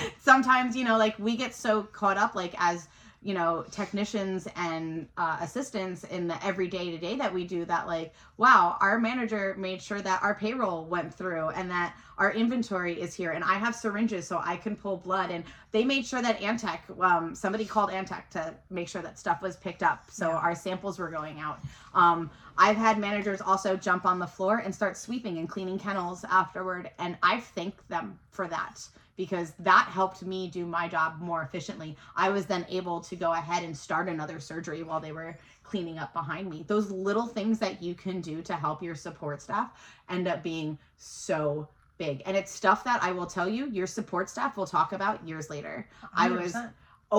[0.20, 2.88] sometimes, you know, like we get so caught up, like as
[3.24, 7.64] you know technicians and uh, assistants in the every day to day that we do
[7.64, 12.32] that like wow our manager made sure that our payroll went through and that our
[12.32, 15.30] inventory is here and i have syringes so i can pull blood.
[15.30, 19.42] And they made sure that Antech um, somebody called Antech to make sure that stuff
[19.42, 20.04] was picked up.
[20.10, 20.36] So Yeah.
[20.36, 21.60] our samples were going out.
[21.94, 26.24] Um, i've had managers also jump on the floor and start sweeping and cleaning kennels
[26.24, 26.90] afterward.
[26.98, 28.86] And i thank them for that
[29.16, 31.96] because that helped me do my job more efficiently.
[32.16, 35.98] I was then able to go ahead and start another surgery while they were cleaning
[35.98, 36.64] up behind me.
[36.66, 39.70] Those little things that you can do to help your support staff
[40.08, 42.22] end up being so big.
[42.26, 45.48] And it's stuff that I will tell you your support staff will talk about years
[45.48, 45.88] later.
[46.14, 46.72] I was 100%.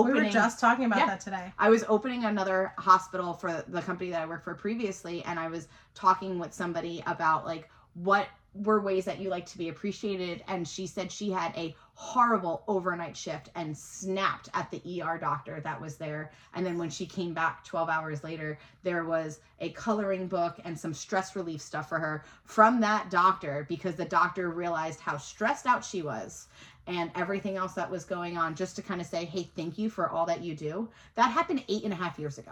[0.06, 1.06] we were just talking about Yeah.
[1.08, 1.54] that today.
[1.58, 5.48] I was opening another hospital for the company that I worked for previously, and I
[5.48, 8.28] was talking with somebody about like what
[8.64, 10.44] were ways that you like to be appreciated.
[10.48, 15.60] And she said she had a horrible overnight shift and snapped at the ER doctor
[15.62, 16.32] that was there.
[16.54, 20.78] And then when she came back 12 hours later, there was a coloring book and
[20.78, 25.66] some stress relief stuff for her from that doctor because the doctor realized how stressed
[25.66, 26.48] out she was
[26.88, 29.90] and everything else that was going on just to kind of say, hey, thank you
[29.90, 30.88] for all that you do.
[31.16, 32.52] That happened eight and a half years ago.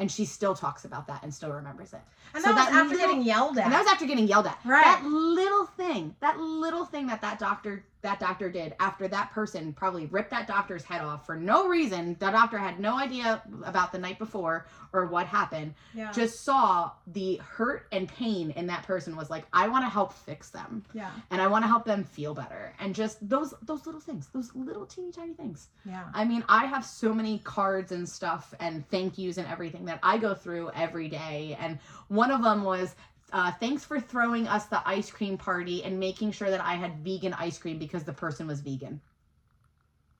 [0.00, 2.00] And she still talks about that and still remembers it.
[2.34, 3.64] And So that was that after little- getting yelled at.
[3.64, 4.58] And that was after getting yelled at.
[4.64, 4.82] Right.
[4.82, 9.72] That little thing, that little thing that that doctor that doctor did after that person
[9.72, 12.16] probably ripped that doctor's head off for no reason.
[12.18, 15.74] The doctor had no idea about the night before or what happened.
[15.94, 16.10] yeah.
[16.12, 20.12] Just saw the hurt and pain in that person was like, I want to help
[20.12, 21.10] fix them yeah.
[21.30, 22.74] and I want to help them feel better.
[22.80, 25.68] And just those those little things, those little teeny tiny things.
[25.84, 26.04] Yeah.
[26.14, 30.00] I mean, I have so many cards and stuff and thank yous and everything that
[30.02, 31.56] I go through every day.
[31.60, 31.78] And
[32.08, 32.94] one of them was,
[33.32, 36.98] uh, thanks for throwing us the ice cream party and making sure that I had
[36.98, 39.00] vegan ice cream because the person was vegan.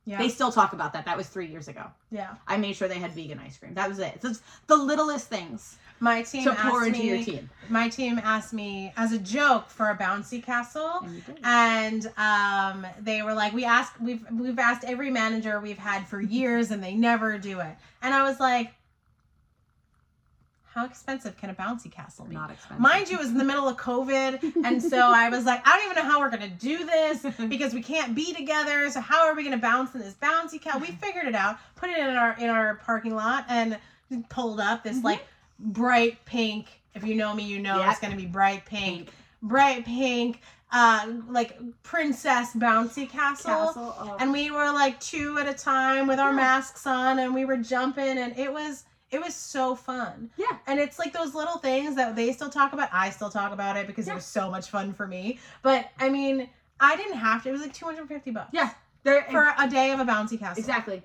[0.06, 0.18] Yeah.
[0.18, 1.04] They still talk about that.
[1.04, 1.84] That was three years ago.
[2.10, 2.34] yeah.
[2.48, 3.74] I made sure they had vegan ice cream.
[3.74, 4.20] That was it.
[4.22, 7.50] So it's the littlest things My team to pour asked into me, your team.
[7.68, 11.06] My team asked me as a joke for a bouncy castle.
[11.44, 16.08] And and um, they were like, "We asked, we've we've asked every manager we've had
[16.08, 18.72] for years, and they never do it." And I was like,
[20.74, 22.80] "How expensive can a bouncy castle be?" Not expensive.
[22.80, 25.76] Mind you, it was in the middle of COVID, and so I was like, "I
[25.76, 28.88] don't even know how we're gonna do this because we can't be together.
[28.90, 31.90] So how are we gonna bounce in this bouncy castle?" We figured it out, put
[31.90, 33.78] it in our in our parking lot, and
[34.28, 35.04] pulled up this Mhm.
[35.04, 35.26] like
[35.58, 36.80] bright pink.
[36.94, 37.90] If you know me, you know Yep.
[37.90, 39.10] it's gonna be bright pink
[39.42, 43.50] bright pink, uh, like princess bouncy castle.
[43.50, 43.94] Castle.
[43.98, 44.16] oh.
[44.20, 46.36] And we were like two at a time with our Yeah.
[46.36, 50.30] masks on, and we were jumping, and it was it was so fun.
[50.36, 50.58] Yeah.
[50.66, 52.88] And it's like those little things that they still talk about.
[52.92, 54.12] I still talk about it because Yeah.
[54.12, 55.38] it was so much fun for me.
[55.62, 56.48] But I mean,
[56.78, 57.48] I didn't have to.
[57.48, 58.50] It was like two hundred fifty bucks.
[58.52, 58.70] Yeah.
[59.02, 60.60] There, For a day of a bouncy castle.
[60.60, 61.02] exactly.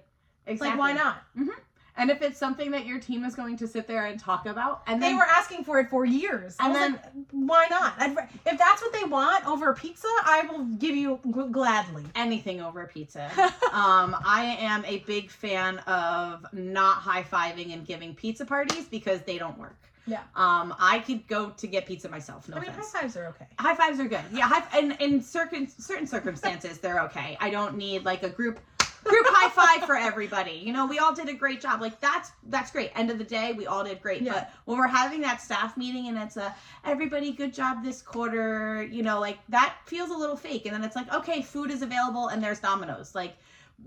[0.48, 0.70] Exactly.
[0.70, 1.18] like why not?
[1.38, 1.50] Mm-hmm.
[1.98, 4.82] And if it's something that your team is going to sit there and talk about,
[4.88, 6.56] and They then were asking for it for years.
[6.60, 7.94] And then- then why not?
[7.98, 12.04] I'd, if that's what they want over pizza, I will give you g- gladly.
[12.16, 13.32] anything over pizza.
[13.72, 19.22] um, I am a big fan of not high fiving and giving pizza parties because
[19.22, 19.78] they don't work.
[20.08, 20.20] Yeah.
[20.36, 22.48] Um, I could go to get pizza myself.
[22.48, 23.48] No I mean, high fives are okay.
[23.58, 24.22] High fives are good.
[24.32, 27.38] Yeah, high, and in certain certain circumstances, they're okay.
[27.40, 28.60] I don't need like a group
[29.06, 30.62] group high five for everybody.
[30.64, 31.82] You know, we all did a great job.
[31.82, 32.92] Like that's that's great.
[32.96, 34.22] End of the day, we all did great.
[34.22, 34.34] Yeah.
[34.34, 36.54] But when we're having that staff meeting and it's a
[36.84, 40.66] everybody good job this quarter, you know, like that feels a little fake.
[40.66, 43.16] And then it's like, okay, food is available and there's Domino's.
[43.16, 43.38] Like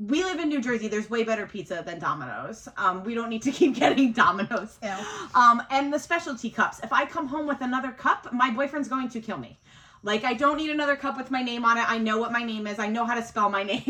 [0.06, 0.88] we live in New Jersey.
[0.88, 2.68] There's way better pizza than Domino's.
[2.76, 4.78] Um, we don't need to keep getting Domino's.
[4.82, 4.94] Ew.
[5.34, 6.80] Um, and the specialty cups.
[6.82, 9.58] If I come home with another cup, my boyfriend's going to kill me.
[10.02, 11.84] Like I don't need another cup with my name on it.
[11.90, 12.78] I know what my name is.
[12.78, 13.82] I know how to spell my name.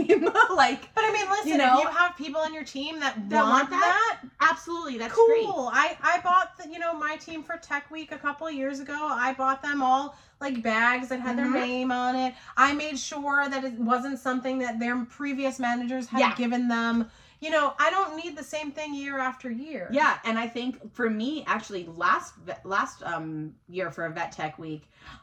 [0.57, 1.79] like But I mean, listen, You know?
[1.79, 5.45] if you have people on your team that, That want, that, that, absolutely, that's great.
[5.47, 5.71] cool.
[5.73, 8.81] I I bought the, you know my team for Tech Week a couple of years
[8.81, 8.97] ago.
[8.99, 11.37] I bought them all like bags that had Mhm.
[11.37, 12.35] their name on it.
[12.57, 16.35] I made sure that it wasn't something that their previous managers had Yeah.
[16.37, 17.11] given them.
[17.41, 19.89] You know, I don't need the same thing year after year.
[19.93, 22.35] Yeah, and I think for me, actually, last
[22.65, 24.83] last um year for a Vet Tech Week,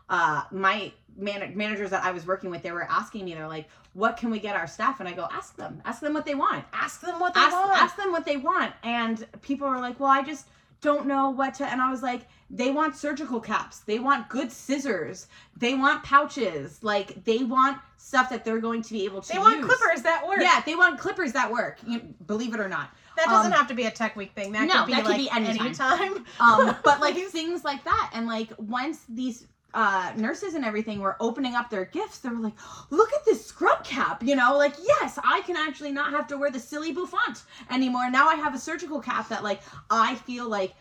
[0.10, 3.68] uh, my man- managers that I was working with, they were asking me, they're like,
[3.94, 6.36] "What can we get our staff?" And I go, "Ask them, ask them what they
[6.36, 7.82] want." Ask them what they ask, want.
[7.82, 10.46] ask them what they want and people are like well i just
[10.86, 14.52] don't know what to and i was like they want surgical caps they want good
[14.52, 15.28] scissors
[15.58, 19.40] they want pouches like they want stuff that they're going to be able to they
[19.40, 19.66] want use.
[19.66, 20.40] clippers that work.
[20.40, 23.68] yeah they want clippers that work you, believe it or not That doesn't Um, have
[23.70, 24.52] to be a tech week thing.
[24.52, 25.66] That no, could be that could be anytime.
[25.66, 26.26] anytime.
[26.40, 31.18] um, but like things like that and like once these uh, nurses and everything were
[31.20, 32.20] opening up their gifts.
[32.20, 32.56] They were like
[32.90, 34.58] look at this scrub cap you know?
[34.58, 38.10] Like yes i can actually not have to wear the silly bouffant anymore.
[38.10, 40.74] Now i have a surgical cap that like i feel like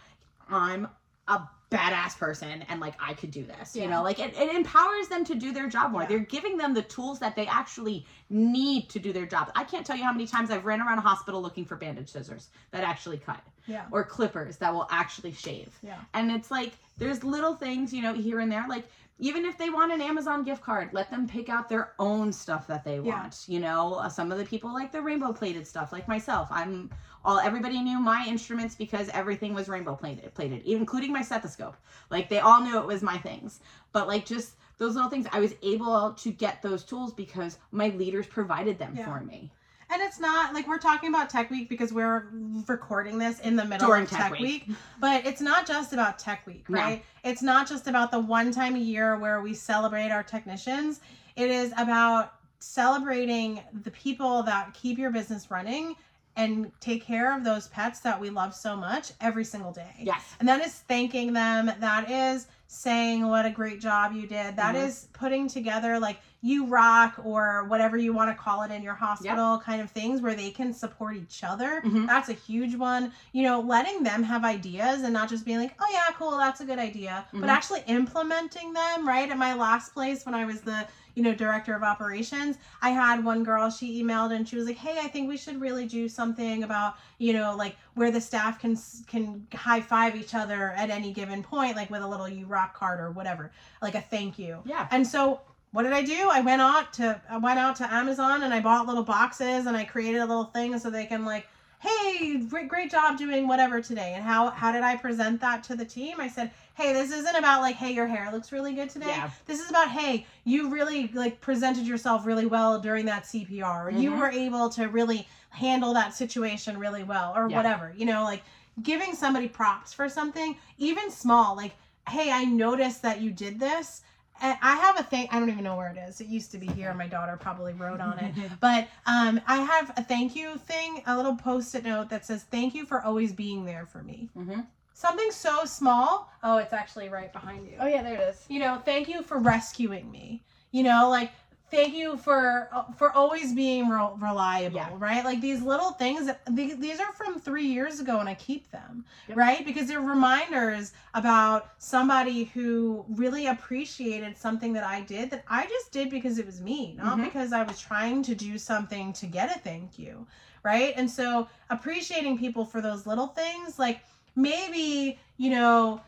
[0.48, 0.88] i'm
[1.28, 5.08] a badass person and like i could do this you know like it, it empowers
[5.08, 6.08] them to do their job more Yeah.
[6.08, 9.84] they're giving them the tools that they actually need to do their job i can't
[9.84, 12.84] tell you how many times i've ran around a hospital looking for bandage scissors that
[12.84, 13.86] actually cut Yeah.
[13.90, 15.98] or clippers that will actually shave Yeah.
[16.12, 18.64] and it's like there's little things, you know, here and there.
[18.68, 18.84] Like
[19.18, 22.66] even if they want an Amazon gift card, let them pick out their own stuff
[22.66, 23.22] that they Yeah.
[23.22, 23.44] want.
[23.46, 26.48] You know, uh, some of the people like the rainbow plated stuff, like myself.
[26.50, 26.90] I'm
[27.24, 31.76] all everybody knew my instruments because everything was rainbow plated, plated, including my stethoscope.
[32.10, 33.60] Like they all knew it was my things.
[33.92, 37.88] But like just those little things, I was able to get those tools because my
[37.90, 39.04] leaders provided them Yeah.
[39.04, 39.52] for me.
[39.90, 42.28] And it's not like we're talking about Tech Week because we're
[42.66, 44.66] recording this in the middle During of Tech Tech, Week.
[44.68, 44.76] Week.
[45.00, 46.78] But it's not just about Tech Week, No.
[46.78, 47.04] right?
[47.22, 51.00] It's not just about the one time a year where we celebrate our technicians.
[51.36, 55.94] It is about celebrating the people that keep your business running
[56.36, 59.94] and take care of those pets that we love so much every single day.
[60.00, 60.20] Yes.
[60.40, 61.70] And that is thanking them.
[61.78, 64.56] That is saying what a great job you did.
[64.56, 64.86] That Mhm.
[64.86, 68.92] is putting together like you rock or whatever you want to call it in your
[68.94, 71.80] hospital kind of things where they can support each other.
[71.82, 72.06] Mhm.
[72.06, 73.12] That's a huge one.
[73.32, 76.60] You know, letting them have ideas and not just being like, oh yeah, cool, that's
[76.60, 77.40] a good idea, Mhm.
[77.40, 79.30] but actually implementing them, right?
[79.30, 80.86] At my last place when I was the
[81.16, 84.76] you know, director of operations, I had one girl, she emailed and she was like,
[84.76, 88.58] "Hey, I think we should really do something about, you know, like where the staff
[88.58, 88.76] can
[89.06, 92.74] can high five each other at any given point like with a little you rock
[92.74, 94.88] card or whatever, like a thank you." Yeah.
[94.90, 95.40] And so
[95.74, 96.28] what did I do?
[96.30, 99.76] I went out to I went out to Amazon and I bought little boxes and
[99.76, 101.48] I created a little thing so they can like,
[101.80, 104.12] hey, great great job doing whatever today.
[104.14, 106.20] And how how did I present that to the team?
[106.20, 109.08] I said, hey, this isn't about like, hey, your hair looks really good today.
[109.08, 109.30] Yeah.
[109.46, 113.86] This is about, hey, you really like presented yourself really well during that CPR.
[113.86, 114.18] Or you Mhm.
[114.20, 117.56] were able to really handle that situation really well, or Yeah.
[117.56, 117.92] whatever.
[117.96, 118.44] You know, like
[118.80, 121.74] giving somebody props for something, even small, like,
[122.08, 124.02] hey, I noticed that you did this.
[124.40, 125.28] I have a thing.
[125.30, 126.20] I don't even know where it is.
[126.20, 126.92] It used to be here.
[126.94, 128.34] My daughter probably wrote on it.
[128.60, 132.74] But um, I have a thank you thing, a little post-it note that says, "Thank
[132.74, 134.60] you for always being there for me." hmm
[134.96, 136.30] Something so small.
[136.44, 137.76] Oh, it's actually right behind you.
[137.80, 138.44] Oh yeah, there it is.
[138.48, 140.44] You know, thank you for rescuing me.
[140.70, 141.32] You know, like
[141.70, 144.90] thank you for uh, for always being re- reliable, Yeah.
[144.98, 145.24] right?
[145.24, 146.30] Like these little things.
[146.50, 149.36] These, these are from three years ago, and I keep them, Yep.
[149.36, 149.64] right?
[149.64, 155.92] Because they're reminders about somebody who really appreciated something that I did that I just
[155.92, 157.24] did because it was me, not Mhm.
[157.24, 160.26] because I was trying to do something to get a thank you,
[160.62, 160.92] right?
[160.96, 164.00] And so appreciating people for those little things, like
[164.36, 166.00] maybe you know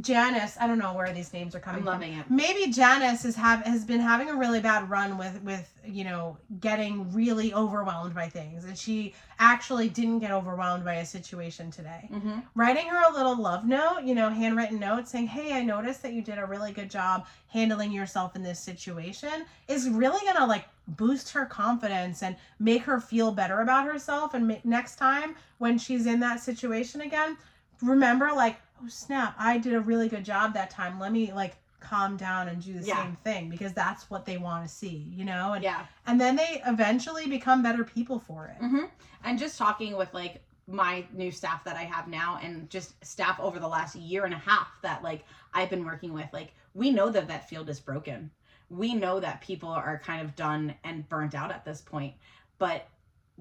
[0.00, 1.92] Janice, I don't know where these names are coming I'm from.
[1.94, 2.30] loving it.
[2.30, 6.36] maybe Janice has have has been having a really bad run with with you know
[6.60, 8.64] getting really overwhelmed by things.
[8.64, 12.08] And she actually didn't get overwhelmed by a situation today.
[12.12, 16.02] Hmm writing her a little love note you know handwritten note saying hey i noticed
[16.02, 20.46] that you did a really good job handling yourself in this situation is really gonna
[20.46, 24.34] like boost her confidence and make her feel better about herself.
[24.34, 27.36] And ma- next time when she's in that situation again
[27.82, 31.56] remember like oh snap i did a really good job that time let me like
[31.80, 33.04] calm down and do the Yeah.
[33.04, 35.86] same thing because that's what they want to see you know and, Yeah.
[36.06, 38.84] and then they eventually become better people for it hmm
[39.24, 43.40] And just talking with like my new staff that I have now and just staff
[43.40, 45.24] over the last year and a half that like
[45.54, 48.30] I've been working with, like we know that that field is broken.
[48.68, 52.14] We know that people are kind of done and burnt out at this point.
[52.58, 52.86] But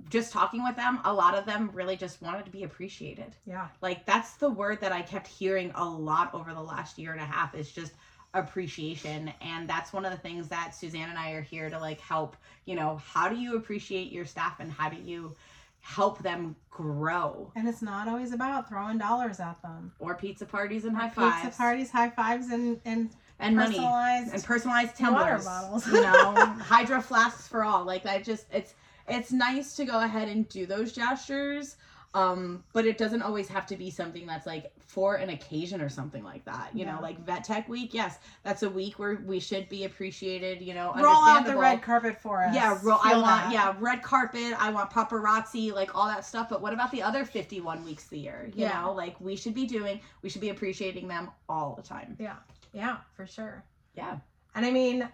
[0.09, 3.35] just talking with them, a lot of them really just wanted to be appreciated.
[3.45, 7.11] yeah Like that's the word that I kept hearing a lot over the last year
[7.11, 7.93] and a half is just
[8.33, 11.99] appreciation and that's one of the things that Suzanne and I are here to like
[11.99, 12.35] help,
[12.65, 15.35] you know, how do you appreciate your staff and how do you
[15.79, 20.85] help them grow and it's not always about throwing dollars at them or pizza parties
[20.85, 21.41] and high fives.
[21.43, 24.33] Pizza parties, high fives, and and and money personalized.
[24.33, 25.87] and personalized water tumblers, bottles.
[25.87, 27.83] you know, hydro flasks for all.
[27.85, 28.73] Like I just, it's
[29.07, 31.77] it's nice to go ahead and do those gestures,
[32.13, 35.89] um, but it doesn't always have to be something that's like for an occasion or
[35.89, 36.69] something like that.
[36.73, 40.61] You know, like Vet Tech Week, yes, that's a week where we should be appreciated.
[40.61, 42.55] You know, Roll out the red carpet for us.
[42.55, 43.51] Yeah, ro- I want that.
[43.53, 44.55] yeah red carpet.
[44.57, 46.47] I want paparazzi, like all that stuff.
[46.49, 48.49] But what about the other fifty-one weeks of the year?
[48.55, 48.81] You Yeah.
[48.81, 52.15] know, like we should be doing, we should be appreciating them all the time.
[52.19, 52.37] yeah,
[52.73, 53.63] yeah, for sure.
[53.95, 54.17] Yeah.
[54.55, 55.07] And I mean,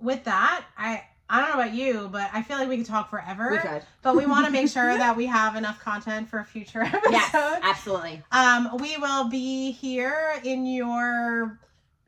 [0.00, 3.10] with that, I I don't know about you, but I feel like we could talk
[3.10, 3.50] forever.
[3.50, 3.82] We could.
[4.02, 7.12] But we want to make sure that we have enough content for future episodes.
[7.12, 8.22] Yes, absolutely.
[8.30, 11.58] Um, we will be here in your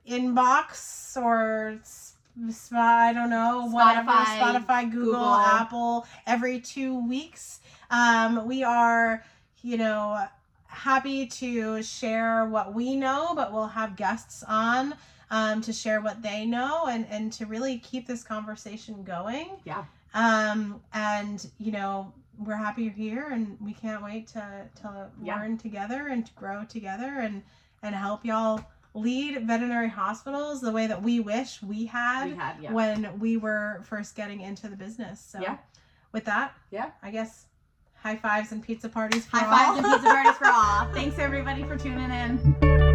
[0.08, 1.80] inbox or
[2.72, 5.34] I don't know, whatever, Spotify, Spotify, Google, Google.
[5.34, 7.60] Apple, every two weeks.
[7.90, 9.24] Um, we are,
[9.62, 10.26] you know,
[10.66, 14.94] happy to share what we know, but we'll have guests on
[15.30, 19.50] um, to share what they know and, and to really keep this conversation going.
[19.64, 19.84] Yeah.
[20.14, 25.36] Um, and, you know, we're happy you're here and we can't wait to, to Yeah.
[25.36, 27.42] learn together and to grow together and,
[27.82, 28.60] and help y'all
[28.94, 32.72] lead veterinary hospitals the way that we wish we had, We had, yeah.
[32.72, 35.20] when we were first getting into the business.
[35.20, 35.58] So Yeah.
[36.12, 36.90] with that, Yeah.
[37.02, 37.46] I guess
[37.94, 39.74] high fives and pizza parties for High all.
[39.74, 40.86] fives and pizza parties for all.
[40.94, 42.85] Thanks everybody for tuning in.